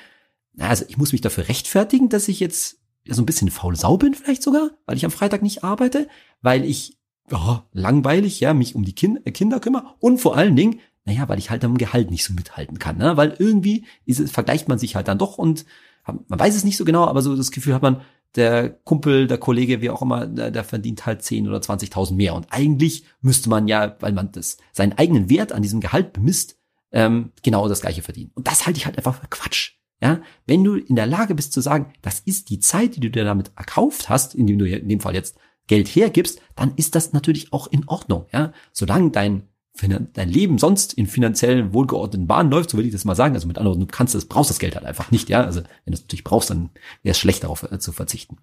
also 0.59 0.85
ich 0.87 0.97
muss 0.97 1.11
mich 1.11 1.21
dafür 1.21 1.47
rechtfertigen, 1.47 2.09
dass 2.09 2.27
ich 2.27 2.39
jetzt 2.39 2.77
so 3.07 3.21
ein 3.21 3.25
bisschen 3.25 3.49
faul 3.49 3.75
Sau 3.75 3.97
bin 3.97 4.13
vielleicht 4.13 4.43
sogar, 4.43 4.71
weil 4.85 4.97
ich 4.97 5.05
am 5.05 5.11
Freitag 5.11 5.41
nicht 5.41 5.63
arbeite, 5.63 6.07
weil 6.41 6.63
ich 6.63 6.97
oh, 7.31 7.59
langweilig, 7.71 8.39
ja, 8.39 8.53
mich 8.53 8.75
um 8.75 8.85
die 8.85 8.95
kind 8.95 9.25
äh, 9.25 9.31
Kinder 9.31 9.59
kümmere 9.59 9.95
und 9.99 10.19
vor 10.19 10.35
allen 10.37 10.55
Dingen, 10.55 10.79
naja, 11.05 11.27
weil 11.27 11.39
ich 11.39 11.49
halt 11.49 11.63
am 11.65 11.77
Gehalt 11.77 12.11
nicht 12.11 12.23
so 12.23 12.33
mithalten 12.33 12.79
kann, 12.79 12.97
ne? 12.97 13.17
weil 13.17 13.35
irgendwie 13.37 13.85
ist 14.05 14.31
vergleicht 14.31 14.67
man 14.67 14.79
sich 14.79 14.95
halt 14.95 15.07
dann 15.07 15.17
doch 15.17 15.37
und 15.37 15.65
man 16.05 16.39
weiß 16.39 16.55
es 16.55 16.63
nicht 16.63 16.77
so 16.77 16.85
genau, 16.85 17.05
aber 17.05 17.21
so 17.21 17.35
das 17.35 17.51
Gefühl 17.51 17.73
hat 17.73 17.81
man, 17.81 18.01
der 18.35 18.69
Kumpel, 18.69 19.27
der 19.27 19.37
Kollege, 19.37 19.81
wie 19.81 19.89
auch 19.89 20.01
immer, 20.01 20.25
der, 20.25 20.51
der 20.51 20.63
verdient 20.63 21.05
halt 21.05 21.21
10 21.21 21.47
oder 21.47 21.59
20.000 21.59 22.15
mehr. 22.15 22.33
Und 22.33 22.47
eigentlich 22.49 23.05
müsste 23.21 23.49
man 23.49 23.67
ja, 23.67 23.95
weil 23.99 24.11
man 24.11 24.31
das, 24.31 24.57
seinen 24.71 24.93
eigenen 24.93 25.29
Wert 25.29 25.51
an 25.51 25.61
diesem 25.61 25.81
Gehalt 25.81 26.13
bemisst, 26.13 26.57
ähm, 26.91 27.31
genau 27.43 27.67
das 27.67 27.81
gleiche 27.81 28.01
verdienen. 28.01 28.31
Und 28.33 28.47
das 28.47 28.65
halte 28.65 28.77
ich 28.77 28.85
halt 28.85 28.97
einfach 28.97 29.19
für 29.19 29.27
Quatsch. 29.27 29.73
Ja, 30.01 30.21
wenn 30.45 30.63
du 30.63 30.75
in 30.75 30.95
der 30.95 31.07
Lage 31.07 31.33
bist 31.33 31.53
zu 31.53 31.61
sagen, 31.61 31.93
das 32.01 32.19
ist 32.19 32.49
die 32.49 32.59
Zeit, 32.59 32.95
die 32.95 32.99
du 32.99 33.09
dir 33.09 33.23
damit 33.23 33.51
erkauft 33.55 34.09
hast, 34.09 34.35
indem 34.35 34.59
du 34.59 34.67
in 34.67 34.89
dem 34.89 34.99
Fall 34.99 35.13
jetzt 35.13 35.37
Geld 35.67 35.87
hergibst, 35.87 36.41
dann 36.55 36.73
ist 36.75 36.95
das 36.95 37.13
natürlich 37.13 37.53
auch 37.53 37.67
in 37.67 37.87
Ordnung. 37.87 38.25
Ja, 38.33 38.51
solange 38.73 39.11
dein 39.11 39.47
dein 39.81 40.29
Leben 40.29 40.59
sonst 40.59 40.93
in 40.93 41.07
finanziell 41.07 41.73
wohlgeordneten 41.73 42.27
Bahnen 42.27 42.51
läuft, 42.51 42.69
so 42.69 42.77
will 42.77 42.85
ich 42.85 42.91
das 42.91 43.05
mal 43.05 43.15
sagen. 43.15 43.33
Also 43.33 43.47
mit 43.47 43.57
anderen 43.57 43.79
du 43.79 43.87
kannst 43.87 44.13
das, 44.13 44.25
brauchst 44.25 44.49
das 44.49 44.59
Geld 44.59 44.75
halt 44.75 44.85
einfach 44.85 45.11
nicht, 45.11 45.29
ja. 45.29 45.43
Also 45.43 45.61
wenn 45.61 45.91
du 45.91 45.93
es 45.93 46.01
natürlich 46.01 46.23
brauchst, 46.23 46.49
dann 46.49 46.69
wäre 47.01 47.11
es 47.11 47.19
schlecht 47.19 47.43
darauf 47.43 47.63
äh, 47.63 47.79
zu 47.79 47.91
verzichten. 47.91 48.37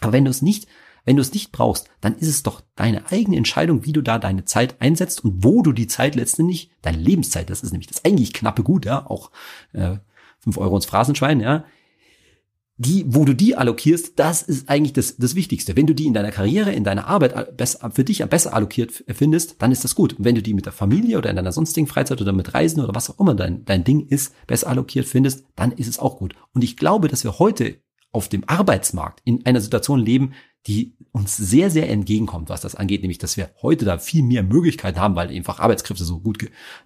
Aber 0.00 0.12
wenn 0.12 0.24
du 0.24 0.30
es 0.30 0.42
nicht, 0.42 0.68
wenn 1.06 1.16
du 1.16 1.22
es 1.22 1.32
nicht 1.32 1.52
brauchst, 1.52 1.88
dann 2.00 2.16
ist 2.16 2.28
es 2.28 2.42
doch 2.42 2.60
deine 2.74 3.10
eigene 3.10 3.36
Entscheidung, 3.36 3.84
wie 3.84 3.92
du 3.92 4.02
da 4.02 4.18
deine 4.18 4.44
Zeit 4.44 4.80
einsetzt 4.80 5.24
und 5.24 5.44
wo 5.44 5.62
du 5.62 5.72
die 5.72 5.86
Zeit 5.86 6.14
letztendlich, 6.14 6.70
deine 6.82 6.98
Lebenszeit, 6.98 7.48
das 7.48 7.62
ist 7.62 7.72
nämlich 7.72 7.86
das 7.86 8.04
eigentlich 8.04 8.34
knappe 8.34 8.62
Gut, 8.62 8.84
ja, 8.84 9.06
auch 9.06 9.30
äh, 9.72 9.96
fünf 10.40 10.58
Euro 10.58 10.76
ins 10.76 10.86
Phrasenschwein, 10.86 11.40
ja, 11.40 11.64
die, 12.78 13.04
wo 13.08 13.24
du 13.24 13.34
die 13.34 13.56
allokierst, 13.56 14.18
das 14.18 14.42
ist 14.42 14.68
eigentlich 14.68 14.92
das, 14.92 15.16
das 15.16 15.34
Wichtigste. 15.34 15.76
Wenn 15.76 15.86
du 15.86 15.94
die 15.94 16.06
in 16.06 16.12
deiner 16.12 16.30
Karriere, 16.30 16.72
in 16.72 16.84
deiner 16.84 17.06
Arbeit 17.06 17.56
besser, 17.56 17.90
für 17.90 18.04
dich 18.04 18.24
besser 18.26 18.52
allokiert 18.52 19.04
findest, 19.08 19.62
dann 19.62 19.72
ist 19.72 19.84
das 19.84 19.94
gut. 19.94 20.14
Und 20.14 20.24
wenn 20.24 20.34
du 20.34 20.42
die 20.42 20.52
mit 20.52 20.66
der 20.66 20.74
Familie 20.74 21.16
oder 21.16 21.30
in 21.30 21.36
deiner 21.36 21.52
sonstigen 21.52 21.86
Freizeit 21.86 22.20
oder 22.20 22.32
mit 22.32 22.52
Reisen 22.52 22.82
oder 22.82 22.94
was 22.94 23.08
auch 23.08 23.18
immer 23.18 23.34
dein, 23.34 23.64
dein 23.64 23.84
Ding 23.84 24.06
ist, 24.08 24.34
besser 24.46 24.68
allokiert 24.68 25.06
findest, 25.06 25.44
dann 25.54 25.72
ist 25.72 25.88
es 25.88 25.98
auch 25.98 26.18
gut. 26.18 26.34
Und 26.52 26.64
ich 26.64 26.76
glaube, 26.76 27.08
dass 27.08 27.24
wir 27.24 27.38
heute 27.38 27.76
auf 28.12 28.28
dem 28.28 28.44
Arbeitsmarkt 28.46 29.20
in 29.24 29.44
einer 29.46 29.60
Situation 29.60 30.00
leben, 30.00 30.32
die 30.66 30.96
uns 31.12 31.36
sehr, 31.36 31.70
sehr 31.70 31.88
entgegenkommt, 31.88 32.50
was 32.50 32.60
das 32.60 32.74
angeht, 32.74 33.00
nämlich, 33.00 33.18
dass 33.18 33.36
wir 33.38 33.50
heute 33.62 33.84
da 33.84 33.98
viel 33.98 34.22
mehr 34.22 34.42
Möglichkeiten 34.42 35.00
haben, 35.00 35.16
weil 35.16 35.30
einfach 35.30 35.60
Arbeitskräfte 35.60 36.04
so 36.04 36.20
gut 36.20 36.38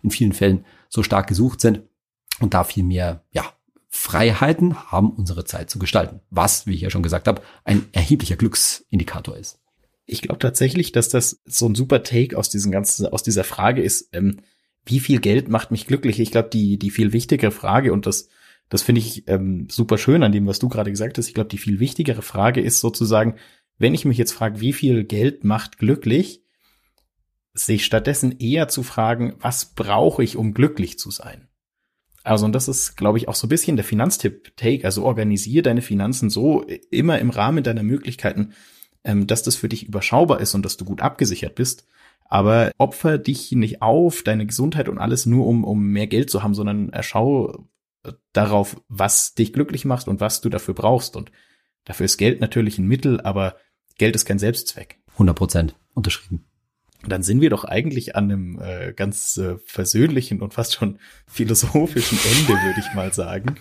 in 0.02 0.10
vielen 0.10 0.32
Fällen 0.32 0.64
so 0.88 1.02
stark 1.02 1.26
gesucht 1.26 1.60
sind 1.60 1.82
und 2.40 2.54
da 2.54 2.62
viel 2.62 2.84
mehr, 2.84 3.24
ja, 3.32 3.44
Freiheiten 3.90 4.90
haben, 4.90 5.10
unsere 5.10 5.44
Zeit 5.44 5.68
zu 5.68 5.80
gestalten. 5.80 6.20
Was, 6.30 6.66
wie 6.66 6.74
ich 6.74 6.80
ja 6.80 6.90
schon 6.90 7.02
gesagt 7.02 7.26
habe, 7.26 7.42
ein 7.64 7.86
erheblicher 7.92 8.36
Glücksindikator 8.36 9.36
ist. 9.36 9.58
Ich 10.06 10.22
glaube 10.22 10.38
tatsächlich, 10.38 10.92
dass 10.92 11.08
das 11.08 11.40
so 11.44 11.68
ein 11.68 11.74
super 11.74 12.02
Take 12.02 12.38
aus 12.38 12.48
diesem 12.48 12.70
ganzen, 12.70 13.06
aus 13.06 13.22
dieser 13.22 13.44
Frage 13.44 13.82
ist, 13.82 14.08
ähm, 14.12 14.38
wie 14.86 15.00
viel 15.00 15.20
Geld 15.20 15.48
macht 15.48 15.72
mich 15.72 15.86
glücklich? 15.86 16.20
Ich 16.20 16.30
glaube, 16.30 16.48
die, 16.48 16.78
die 16.78 16.90
viel 16.90 17.12
wichtigere 17.12 17.50
Frage 17.50 17.92
und 17.92 18.06
das, 18.06 18.28
das 18.68 18.82
finde 18.82 19.00
ich 19.00 19.28
ähm, 19.28 19.66
super 19.70 19.98
schön 19.98 20.22
an 20.22 20.32
dem, 20.32 20.46
was 20.46 20.60
du 20.60 20.68
gerade 20.68 20.90
gesagt 20.90 21.18
hast. 21.18 21.28
Ich 21.28 21.34
glaube, 21.34 21.50
die 21.50 21.58
viel 21.58 21.80
wichtigere 21.80 22.22
Frage 22.22 22.60
ist 22.60 22.80
sozusagen, 22.80 23.34
wenn 23.78 23.94
ich 23.94 24.04
mich 24.04 24.18
jetzt 24.18 24.32
frage, 24.32 24.60
wie 24.60 24.72
viel 24.72 25.04
Geld 25.04 25.42
macht 25.44 25.78
glücklich, 25.78 26.42
sich 27.54 27.84
stattdessen 27.84 28.38
eher 28.38 28.68
zu 28.68 28.82
fragen, 28.82 29.34
was 29.40 29.74
brauche 29.74 30.22
ich, 30.22 30.36
um 30.36 30.54
glücklich 30.54 30.98
zu 30.98 31.10
sein? 31.10 31.49
Also, 32.22 32.44
und 32.44 32.52
das 32.52 32.68
ist, 32.68 32.96
glaube 32.96 33.18
ich, 33.18 33.28
auch 33.28 33.34
so 33.34 33.46
ein 33.46 33.50
bisschen 33.50 33.76
der 33.76 33.84
Finanztipp-Take. 33.84 34.84
Also 34.84 35.04
organisiere 35.04 35.62
deine 35.62 35.82
Finanzen 35.82 36.30
so 36.30 36.62
immer 36.90 37.18
im 37.18 37.30
Rahmen 37.30 37.64
deiner 37.64 37.82
Möglichkeiten, 37.82 38.52
ähm, 39.04 39.26
dass 39.26 39.42
das 39.42 39.56
für 39.56 39.68
dich 39.68 39.86
überschaubar 39.86 40.40
ist 40.40 40.54
und 40.54 40.64
dass 40.64 40.76
du 40.76 40.84
gut 40.84 41.00
abgesichert 41.00 41.54
bist. 41.54 41.86
Aber 42.24 42.70
opfer 42.78 43.18
dich 43.18 43.50
nicht 43.52 43.82
auf, 43.82 44.22
deine 44.22 44.46
Gesundheit 44.46 44.88
und 44.88 44.98
alles 44.98 45.26
nur 45.26 45.46
um, 45.46 45.64
um 45.64 45.86
mehr 45.88 46.06
Geld 46.06 46.30
zu 46.30 46.42
haben, 46.42 46.54
sondern 46.54 46.90
erschau 46.90 47.66
darauf, 48.32 48.80
was 48.88 49.34
dich 49.34 49.52
glücklich 49.52 49.84
macht 49.84 50.06
und 50.06 50.20
was 50.20 50.40
du 50.40 50.48
dafür 50.48 50.74
brauchst. 50.74 51.16
Und 51.16 51.32
dafür 51.84 52.04
ist 52.04 52.18
Geld 52.18 52.40
natürlich 52.40 52.78
ein 52.78 52.86
Mittel, 52.86 53.20
aber 53.20 53.56
Geld 53.98 54.14
ist 54.14 54.26
kein 54.26 54.38
Selbstzweck. 54.38 55.00
100 55.14 55.36
Prozent 55.36 55.74
unterschrieben 55.94 56.49
dann 57.06 57.22
sind 57.22 57.40
wir 57.40 57.50
doch 57.50 57.64
eigentlich 57.64 58.14
an 58.14 58.24
einem 58.24 58.60
äh, 58.60 58.92
ganz 58.92 59.36
äh, 59.38 59.56
versöhnlichen 59.64 60.40
und 60.42 60.52
fast 60.54 60.74
schon 60.74 60.98
philosophischen 61.26 62.18
Ende, 62.18 62.52
würde 62.52 62.80
ich 62.80 62.94
mal 62.94 63.12
sagen. 63.12 63.56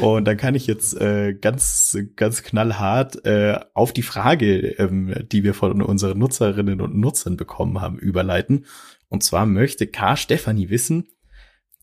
Und 0.00 0.26
dann 0.26 0.36
kann 0.36 0.54
ich 0.54 0.66
jetzt 0.66 1.00
äh, 1.00 1.34
ganz, 1.34 1.98
ganz 2.16 2.42
knallhart 2.42 3.24
äh, 3.24 3.58
auf 3.74 3.92
die 3.92 4.02
Frage, 4.02 4.78
ähm, 4.78 5.14
die 5.32 5.42
wir 5.42 5.54
von 5.54 5.82
unseren 5.82 6.18
Nutzerinnen 6.18 6.80
und 6.80 6.96
Nutzern 6.96 7.36
bekommen 7.36 7.80
haben, 7.80 7.98
überleiten. 7.98 8.66
Und 9.08 9.22
zwar 9.22 9.46
möchte 9.46 9.86
K. 9.86 10.16
Stefanie 10.16 10.70
wissen, 10.70 11.08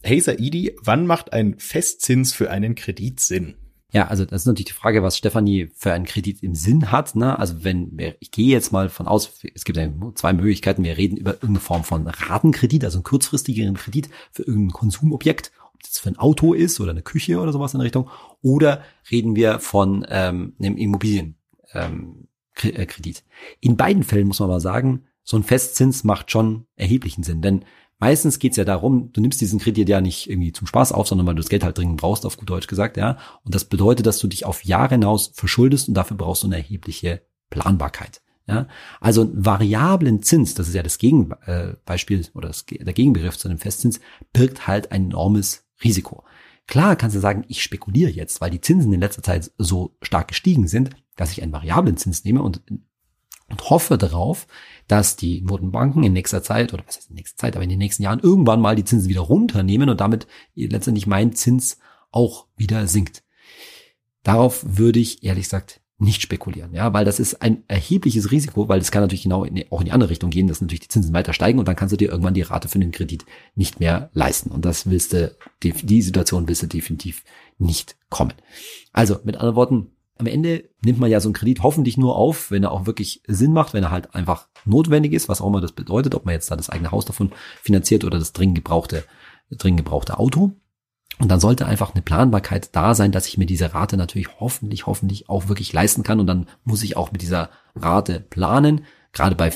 Hey 0.01 0.19
Saidi, 0.19 0.75
wann 0.81 1.07
macht 1.07 1.31
ein 1.31 1.57
Festzins 1.59 2.33
für 2.33 2.51
einen 2.51 2.75
Kredit 2.75 3.21
Sinn? 3.21 3.55
Ja, 3.93 4.07
also 4.07 4.25
das 4.25 4.41
ist 4.41 4.45
natürlich 4.47 4.69
die 4.69 4.73
Frage, 4.73 5.03
was 5.03 5.17
Stefanie 5.17 5.69
für 5.75 5.93
einen 5.93 6.05
Kredit 6.05 6.41
im 6.41 6.55
Sinn 6.55 6.91
hat. 6.91 7.15
Ne? 7.15 7.37
Also 7.37 7.63
wenn 7.63 7.95
ich 8.19 8.31
gehe 8.31 8.47
jetzt 8.47 8.71
mal 8.71 8.89
von 8.89 9.07
aus, 9.07 9.39
es 9.53 9.65
gibt 9.65 9.77
ja 9.77 9.87
zwei 10.15 10.33
Möglichkeiten. 10.33 10.83
Wir 10.83 10.97
reden 10.97 11.15
über 11.15 11.33
irgendeine 11.33 11.59
Form 11.59 11.83
von 11.83 12.07
Ratenkredit, 12.07 12.83
also 12.83 12.97
einen 12.97 13.03
kurzfristigeren 13.03 13.75
Kredit 13.75 14.09
für 14.31 14.41
irgendein 14.41 14.73
Konsumobjekt, 14.73 15.51
ob 15.75 15.83
das 15.83 15.99
für 15.99 16.09
ein 16.09 16.17
Auto 16.17 16.53
ist 16.53 16.79
oder 16.79 16.89
eine 16.89 17.03
Küche 17.03 17.39
oder 17.39 17.51
sowas 17.51 17.75
in 17.75 17.81
der 17.81 17.85
Richtung. 17.85 18.09
Oder 18.41 18.81
reden 19.11 19.35
wir 19.35 19.59
von 19.59 20.03
ähm, 20.09 20.55
einem 20.59 20.75
Immobilienkredit. 20.75 21.35
Ähm, 21.75 22.27
äh, 22.63 23.13
in 23.59 23.77
beiden 23.77 24.01
Fällen 24.01 24.27
muss 24.27 24.39
man 24.39 24.49
aber 24.49 24.59
sagen, 24.59 25.03
so 25.21 25.37
ein 25.37 25.43
Festzins 25.43 26.03
macht 26.03 26.31
schon 26.31 26.65
erheblichen 26.75 27.21
Sinn, 27.21 27.43
denn 27.43 27.63
Meistens 28.03 28.37
geht's 28.37 28.57
ja 28.57 28.65
darum, 28.65 29.13
du 29.13 29.21
nimmst 29.21 29.39
diesen 29.39 29.59
Kredit 29.59 29.87
ja 29.87 30.01
nicht 30.01 30.29
irgendwie 30.29 30.51
zum 30.51 30.67
Spaß 30.67 30.91
auf, 30.91 31.07
sondern 31.07 31.25
weil 31.25 31.35
du 31.35 31.41
das 31.41 31.47
Geld 31.47 31.63
halt 31.63 31.77
dringend 31.77 32.01
brauchst, 32.01 32.25
auf 32.25 32.35
gut 32.35 32.49
Deutsch 32.49 32.67
gesagt, 32.67 32.97
ja. 32.97 33.17
Und 33.45 33.55
das 33.55 33.63
bedeutet, 33.63 34.05
dass 34.05 34.19
du 34.19 34.27
dich 34.27 34.43
auf 34.45 34.65
Jahre 34.65 34.95
hinaus 34.95 35.31
verschuldest 35.33 35.87
und 35.87 35.93
dafür 35.93 36.17
brauchst 36.17 36.43
du 36.43 36.47
eine 36.47 36.57
erhebliche 36.57 37.21
Planbarkeit. 37.49 38.21
Ja, 38.45 38.67
also 38.99 39.21
einen 39.21 39.45
variablen 39.45 40.21
Zins, 40.21 40.53
das 40.53 40.67
ist 40.67 40.73
ja 40.73 40.83
das 40.83 40.97
Gegenbeispiel 40.97 42.19
äh, 42.19 42.29
oder 42.33 42.49
das, 42.49 42.65
der 42.65 42.91
Gegenbegriff 42.91 43.37
zu 43.37 43.47
einem 43.47 43.57
Festzins, 43.57 44.01
birgt 44.33 44.67
halt 44.67 44.91
ein 44.91 45.05
enormes 45.05 45.63
Risiko. 45.81 46.25
Klar 46.67 46.97
kannst 46.97 47.15
du 47.15 47.21
sagen, 47.21 47.45
ich 47.47 47.63
spekuliere 47.63 48.11
jetzt, 48.11 48.41
weil 48.41 48.51
die 48.51 48.59
Zinsen 48.59 48.91
in 48.91 48.99
letzter 48.99 49.23
Zeit 49.23 49.49
so 49.57 49.95
stark 50.01 50.27
gestiegen 50.27 50.67
sind, 50.67 50.89
dass 51.15 51.31
ich 51.31 51.41
einen 51.41 51.53
variablen 51.53 51.95
Zins 51.95 52.25
nehme 52.25 52.41
und 52.41 52.63
und 53.53 53.69
hoffe 53.69 53.99
darauf, 53.99 54.47
dass 54.87 55.15
die 55.15 55.41
Notenbanken 55.41 56.03
in 56.03 56.11
nächster 56.11 56.41
Zeit, 56.41 56.73
oder 56.73 56.83
was 56.87 56.97
heißt 56.97 57.11
in 57.11 57.15
nächster 57.15 57.37
Zeit, 57.37 57.55
aber 57.55 57.63
in 57.63 57.69
den 57.69 57.77
nächsten 57.77 58.01
Jahren 58.01 58.19
irgendwann 58.19 58.59
mal 58.59 58.75
die 58.75 58.83
Zinsen 58.83 59.09
wieder 59.09 59.21
runternehmen 59.21 59.89
und 59.89 60.01
damit 60.01 60.25
letztendlich 60.55 61.05
mein 61.05 61.33
Zins 61.33 61.77
auch 62.09 62.47
wieder 62.57 62.87
sinkt. 62.87 63.23
Darauf 64.23 64.65
würde 64.67 64.99
ich 64.99 65.23
ehrlich 65.23 65.45
gesagt 65.45 65.81
nicht 65.99 66.23
spekulieren, 66.23 66.73
ja, 66.73 66.91
weil 66.93 67.05
das 67.05 67.19
ist 67.19 67.43
ein 67.43 67.63
erhebliches 67.67 68.31
Risiko, 68.31 68.67
weil 68.67 68.81
es 68.81 68.91
kann 68.91 69.03
natürlich 69.03 69.23
genau 69.23 69.43
in, 69.43 69.63
auch 69.69 69.81
in 69.81 69.85
die 69.85 69.91
andere 69.91 70.09
Richtung 70.09 70.31
gehen, 70.31 70.47
dass 70.47 70.59
natürlich 70.59 70.81
die 70.81 70.87
Zinsen 70.87 71.13
weiter 71.13 71.33
steigen 71.33 71.59
und 71.59 71.67
dann 71.67 71.75
kannst 71.75 71.93
du 71.93 71.97
dir 71.97 72.09
irgendwann 72.09 72.33
die 72.33 72.41
Rate 72.41 72.67
für 72.67 72.79
den 72.79 72.91
Kredit 72.91 73.23
nicht 73.53 73.79
mehr 73.79 74.09
leisten 74.13 74.49
und 74.49 74.65
das 74.65 74.89
willst 74.89 75.13
du, 75.13 75.33
die 75.61 76.01
Situation 76.01 76.47
willst 76.47 76.63
du 76.63 76.67
definitiv 76.67 77.23
nicht 77.59 77.95
kommen. 78.09 78.33
Also 78.91 79.19
mit 79.23 79.37
anderen 79.37 79.55
Worten, 79.55 79.91
am 80.23 80.27
Ende 80.27 80.69
nimmt 80.81 80.99
man 80.99 81.11
ja 81.11 81.19
so 81.19 81.27
einen 81.27 81.33
Kredit 81.33 81.63
hoffentlich 81.63 81.97
nur 81.97 82.15
auf, 82.15 82.49
wenn 82.49 82.63
er 82.63 82.71
auch 82.71 82.85
wirklich 82.85 83.21
Sinn 83.27 83.51
macht, 83.51 83.73
wenn 83.73 83.83
er 83.83 83.91
halt 83.91 84.15
einfach 84.15 84.47
notwendig 84.63 85.11
ist, 85.11 85.27
was 85.27 85.41
auch 85.41 85.47
immer 85.47 85.59
das 85.59 85.73
bedeutet, 85.73 86.15
ob 86.15 86.25
man 86.25 86.33
jetzt 86.33 86.49
da 86.49 86.55
das 86.55 86.69
eigene 86.69 86.91
Haus 86.91 87.03
davon 87.03 87.33
finanziert 87.61 88.05
oder 88.05 88.17
das 88.17 88.31
dringend 88.31 88.55
gebrauchte, 88.55 89.03
dringend 89.51 89.79
gebrauchte 89.79 90.17
Auto. 90.17 90.53
Und 91.19 91.29
dann 91.29 91.41
sollte 91.41 91.65
einfach 91.65 91.93
eine 91.93 92.01
Planbarkeit 92.01 92.73
da 92.73 92.95
sein, 92.95 93.11
dass 93.11 93.27
ich 93.27 93.37
mir 93.37 93.45
diese 93.45 93.73
Rate 93.73 93.97
natürlich 93.97 94.39
hoffentlich, 94.39 94.87
hoffentlich 94.87 95.29
auch 95.29 95.49
wirklich 95.49 95.73
leisten 95.73 96.03
kann. 96.03 96.21
Und 96.21 96.27
dann 96.27 96.47
muss 96.63 96.83
ich 96.83 96.95
auch 96.95 97.11
mit 97.11 97.21
dieser 97.21 97.49
Rate 97.75 98.21
planen. 98.21 98.85
Gerade 99.11 99.35
bei 99.35 99.51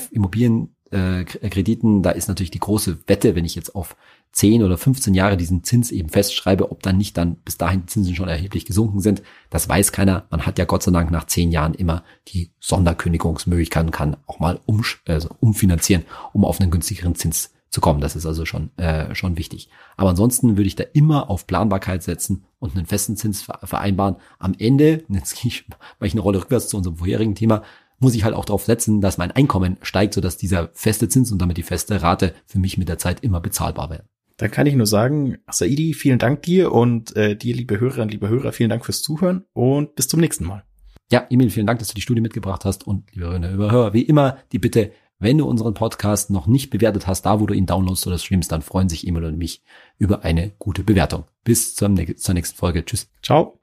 Immobilienkrediten, 0.90 2.02
da 2.02 2.10
ist 2.10 2.28
natürlich 2.28 2.50
die 2.50 2.60
große 2.60 2.98
Wette, 3.06 3.34
wenn 3.34 3.44
ich 3.44 3.54
jetzt 3.54 3.74
auf 3.74 3.96
10 4.32 4.62
oder 4.62 4.76
15 4.76 5.14
Jahre 5.14 5.36
diesen 5.36 5.64
Zins 5.64 5.90
eben 5.90 6.08
festschreibe, 6.08 6.70
ob 6.70 6.82
dann 6.82 6.98
nicht 6.98 7.16
dann 7.16 7.36
bis 7.36 7.56
dahin 7.56 7.80
die 7.80 7.86
Zinsen 7.86 8.14
schon 8.14 8.28
erheblich 8.28 8.64
gesunken 8.66 9.00
sind, 9.00 9.22
das 9.50 9.68
weiß 9.68 9.92
keiner. 9.92 10.26
Man 10.30 10.46
hat 10.46 10.58
ja 10.58 10.64
Gott 10.64 10.82
sei 10.82 10.92
Dank 10.92 11.10
nach 11.10 11.24
10 11.24 11.50
Jahren 11.50 11.74
immer 11.74 12.04
die 12.28 12.50
Sonderkündigungsmöglichkeit 12.60 13.86
und 13.86 13.90
kann 13.90 14.16
auch 14.26 14.38
mal 14.38 14.60
um, 14.66 14.84
also 15.06 15.30
umfinanzieren, 15.40 16.04
um 16.32 16.44
auf 16.44 16.60
einen 16.60 16.70
günstigeren 16.70 17.14
Zins 17.14 17.52
zu 17.70 17.80
kommen. 17.80 18.00
Das 18.00 18.16
ist 18.16 18.26
also 18.26 18.46
schon, 18.46 18.70
äh, 18.78 19.14
schon 19.14 19.36
wichtig. 19.36 19.68
Aber 19.96 20.10
ansonsten 20.10 20.56
würde 20.56 20.68
ich 20.68 20.76
da 20.76 20.84
immer 20.92 21.28
auf 21.30 21.46
Planbarkeit 21.46 22.02
setzen 22.02 22.44
und 22.60 22.76
einen 22.76 22.86
festen 22.86 23.16
Zins 23.16 23.42
vereinbaren. 23.42 24.16
Am 24.38 24.54
Ende, 24.58 25.04
jetzt 25.08 25.40
gehe 25.40 25.48
ich, 25.48 25.68
mache 25.68 26.06
ich 26.06 26.12
eine 26.12 26.22
Rolle 26.22 26.40
rückwärts 26.40 26.68
zu 26.68 26.76
unserem 26.76 26.96
vorherigen 26.96 27.34
Thema, 27.34 27.62
muss 27.98 28.14
ich 28.14 28.24
halt 28.24 28.34
auch 28.34 28.44
darauf 28.44 28.64
setzen, 28.64 29.00
dass 29.00 29.18
mein 29.18 29.30
Einkommen 29.30 29.76
steigt, 29.82 30.14
sodass 30.14 30.36
dieser 30.36 30.70
feste 30.74 31.08
Zins 31.08 31.32
und 31.32 31.40
damit 31.40 31.56
die 31.56 31.62
feste 31.62 32.02
Rate 32.02 32.34
für 32.46 32.58
mich 32.58 32.78
mit 32.78 32.88
der 32.88 32.98
Zeit 32.98 33.22
immer 33.22 33.40
bezahlbar 33.40 33.90
werden. 33.90 34.08
Da 34.36 34.46
kann 34.46 34.66
ich 34.66 34.74
nur 34.74 34.86
sagen, 34.86 35.38
Saidi, 35.50 35.94
vielen 35.94 36.20
Dank 36.20 36.42
dir 36.42 36.70
und 36.72 37.16
äh, 37.16 37.36
dir, 37.36 37.56
liebe 37.56 37.80
Hörerinnen, 37.80 38.08
liebe 38.08 38.28
Hörer, 38.28 38.52
vielen 38.52 38.70
Dank 38.70 38.84
fürs 38.84 39.02
Zuhören 39.02 39.44
und 39.52 39.96
bis 39.96 40.06
zum 40.06 40.20
nächsten 40.20 40.44
Mal. 40.44 40.62
Ja, 41.10 41.26
Emil, 41.28 41.50
vielen 41.50 41.66
Dank, 41.66 41.80
dass 41.80 41.88
du 41.88 41.94
die 41.94 42.02
Studie 42.02 42.20
mitgebracht 42.20 42.64
hast 42.64 42.86
und 42.86 43.10
liebe 43.12 43.26
Hörerinnen, 43.26 43.50
liebe 43.50 43.70
Hörer, 43.70 43.94
wie 43.94 44.02
immer 44.02 44.38
die 44.52 44.60
Bitte, 44.60 44.92
wenn 45.18 45.38
du 45.38 45.46
unseren 45.48 45.74
Podcast 45.74 46.30
noch 46.30 46.46
nicht 46.46 46.70
bewertet 46.70 47.08
hast, 47.08 47.22
da 47.22 47.40
wo 47.40 47.46
du 47.46 47.54
ihn 47.54 47.66
downloadst 47.66 48.06
oder 48.06 48.18
streamst, 48.18 48.52
dann 48.52 48.62
freuen 48.62 48.88
sich 48.88 49.06
Emil 49.06 49.24
und 49.24 49.36
mich 49.36 49.64
über 49.98 50.22
eine 50.22 50.52
gute 50.58 50.84
Bewertung. 50.84 51.24
Bis 51.42 51.74
zum, 51.74 51.96
zur 52.16 52.34
nächsten 52.34 52.56
Folge. 52.56 52.84
Tschüss. 52.84 53.10
Ciao. 53.22 53.58